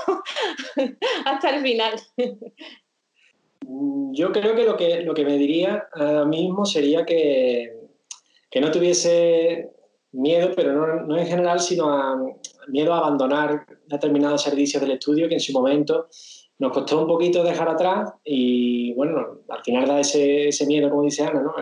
[1.24, 2.00] hasta el final.
[3.68, 7.72] Mm, yo creo que lo que, lo que me diría ahora mismo sería que,
[8.50, 9.70] que no tuviese
[10.12, 12.38] miedo, pero no, no, en general, sino
[12.68, 16.08] miedo a abandonar determinados servicios del estudio que en su momento
[16.58, 21.02] nos costó un poquito dejar atrás y bueno, al final da ese, ese miedo, como
[21.02, 21.52] dice Ana, ¿no?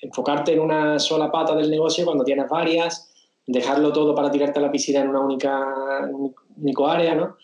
[0.00, 3.12] enfocarte en una sola pata del negocio cuando tienes varias,
[3.46, 5.64] dejarlo todo para tirarte a la piscina en una única,
[6.88, 7.36] área, ¿no?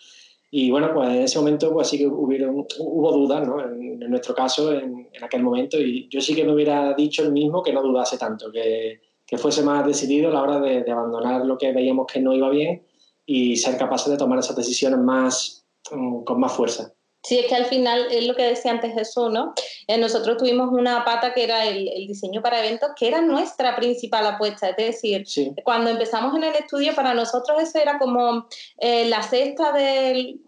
[0.51, 3.61] Y bueno, pues en ese momento pues sí que hubieron, hubo dudas, ¿no?
[3.63, 7.63] En, nuestro caso, en, aquel momento, y yo sí que me hubiera dicho el mismo
[7.63, 11.45] que no dudase tanto, que, que fuese más decidido a la hora de, de, abandonar
[11.45, 12.83] lo que veíamos que no iba bien
[13.27, 16.95] y ser capaces de tomar esas decisiones más, um, con más fuerza.
[17.29, 19.53] Sí, es que al final es lo que decía antes Jesús, ¿no?
[19.87, 24.27] Eh, nosotros tuvimos una pata que era el, diseño para eventos, que era nuestra principal
[24.27, 24.71] apuesta.
[24.71, 25.27] Es decir,
[25.63, 28.47] cuando empezamos en el estudio, para nosotros eso era como
[28.79, 30.41] eh, la cesta del,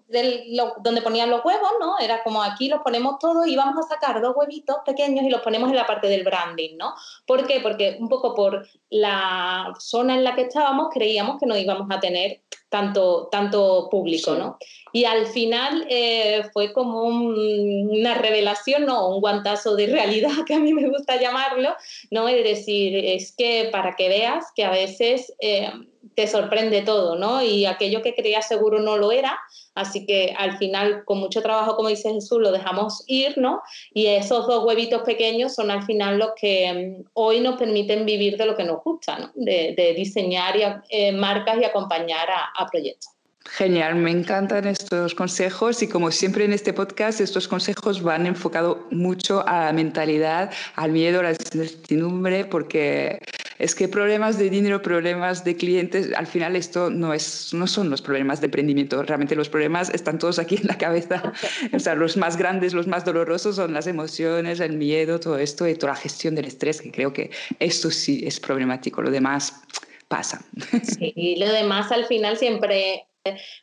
[0.83, 1.99] donde ponían los huevos, ¿no?
[1.99, 5.43] Era como aquí los ponemos todos y vamos a sacar dos huevitos pequeños y los
[5.43, 6.95] ponemos en la parte del branding, ¿no?
[7.27, 7.61] ¿Por qué?
[7.61, 12.01] Porque un poco por la zona en la que estábamos creíamos que no íbamos a
[12.01, 14.57] tener tanto, tanto público, ¿no?
[14.93, 19.09] Y al final eh, fue como una revelación, ¿no?
[19.09, 21.75] Un guantazo de realidad, que a mí me gusta llamarlo,
[22.11, 22.29] ¿no?
[22.29, 25.71] Es decir, es que para que veas que a veces eh,
[26.15, 27.43] te sorprende todo, ¿no?
[27.43, 29.39] Y aquello que creías seguro no lo era,
[29.75, 33.63] así que al final, con mucho trabajo, como dice Jesús, lo dejamos ir, ¿no?
[33.95, 38.37] Y esos dos huevitos pequeños son al final los que mm, hoy nos permiten vivir
[38.37, 39.31] de lo que nos gusta, ¿no?
[39.35, 43.11] De, diseñar y, eh, marcas y acompañar a proyectos.
[43.47, 48.79] Genial, me encantan estos consejos y como siempre en este podcast estos consejos van enfocados
[48.91, 53.19] mucho a la mentalidad, al miedo, a la incertidumbre, porque
[53.61, 57.91] es que problemas de dinero, problemas de clientes, al final esto no, es, no son
[57.91, 61.33] los problemas de emprendimiento, realmente los problemas están todos aquí en la cabeza,
[61.73, 65.69] o sea, los más grandes, los más dolorosos son las emociones, el miedo, todo esto
[65.69, 69.61] y toda la gestión del estrés, que creo que esto sí es problemático, lo demás
[70.09, 70.43] pasa.
[70.83, 73.07] Sí, y lo demás al final siempre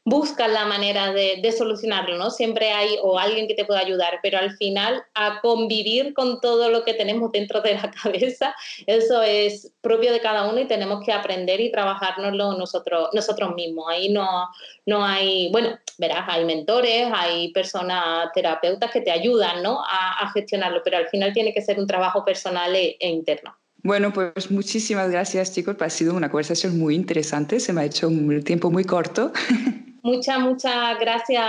[0.03, 2.29] buscan la manera de, solucionarlo, ¿no?
[2.29, 6.69] Siempre hay o alguien que te pueda ayudar, pero al final a convivir con todo
[6.69, 8.55] lo que tenemos dentro de la cabeza,
[8.85, 13.85] eso es propio de cada uno y tenemos que aprender y trabajárnoslo nosotros, nosotros mismos.
[13.89, 14.49] Ahí no,
[14.85, 19.81] no hay, bueno, verás, hay mentores, hay personas terapeutas que te ayudan, ¿no?
[19.83, 23.55] A, gestionarlo, pero al final tiene que ser un trabajo personal e, e interno.
[23.87, 28.09] Bueno, pues muchísimas gracias chicos, ha sido una conversación muy interesante, se me ha hecho
[28.09, 29.31] un tiempo muy corto.
[30.07, 31.45] muchas, muchas gracias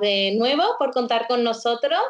[0.00, 2.00] de nuevo por contar con nosotros,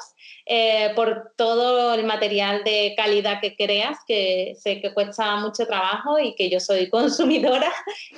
[0.46, 6.20] eh, por todo el material de calidad que creas, que sé que cuesta mucho trabajo
[6.20, 7.72] y que yo soy consumidora.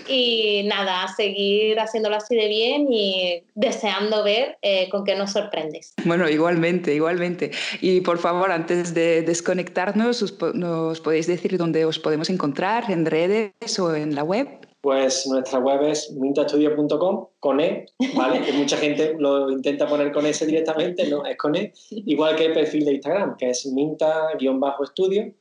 [0.07, 5.95] Y nada, seguir haciéndolo así de bien y deseando ver eh, con qué nos sorprendes.
[6.05, 7.51] Bueno, igualmente, igualmente.
[7.81, 13.78] Y por favor, antes de desconectarnos, ¿nos podéis decir dónde os podemos encontrar en redes
[13.78, 14.70] o en la web?
[14.81, 18.41] Pues nuestra web es mintastudio.com con E, ¿vale?
[18.41, 21.72] que mucha gente lo intenta poner con S directamente, no, es con E.
[21.91, 25.35] Igual que el perfil de Instagram, que es minta-estudio.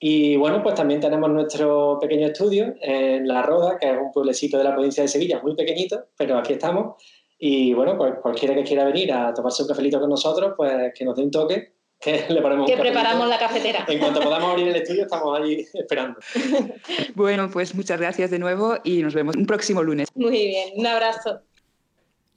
[0.00, 4.56] Y bueno, pues también tenemos nuestro pequeño estudio en La Roda, que es un pueblecito
[4.56, 7.02] de la provincia de Sevilla, muy pequeñito, pero aquí estamos.
[7.36, 11.04] Y bueno, pues cualquiera que quiera venir a tomarse un cafelito con nosotros, pues que
[11.04, 13.84] nos dé un toque que le ponemos que preparamos la cafetera.
[13.88, 16.18] En cuanto podamos abrir el estudio, estamos ahí esperando.
[17.14, 20.08] bueno, pues muchas gracias de nuevo y nos vemos un próximo lunes.
[20.14, 21.42] Muy bien, un abrazo.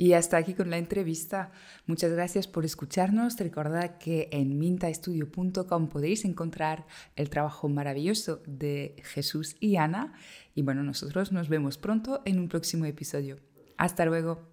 [0.02, 1.52] Y hasta aquí con la entrevista.
[1.86, 3.38] Muchas gracias por escucharnos.
[3.38, 10.16] Recordad que en mintaestudio.com podéis encontrar el trabajo maravilloso de Jesús y Ana.
[10.56, 13.38] Y bueno, nosotros nos vemos pronto en un próximo episodio.
[13.78, 14.51] Hasta luego.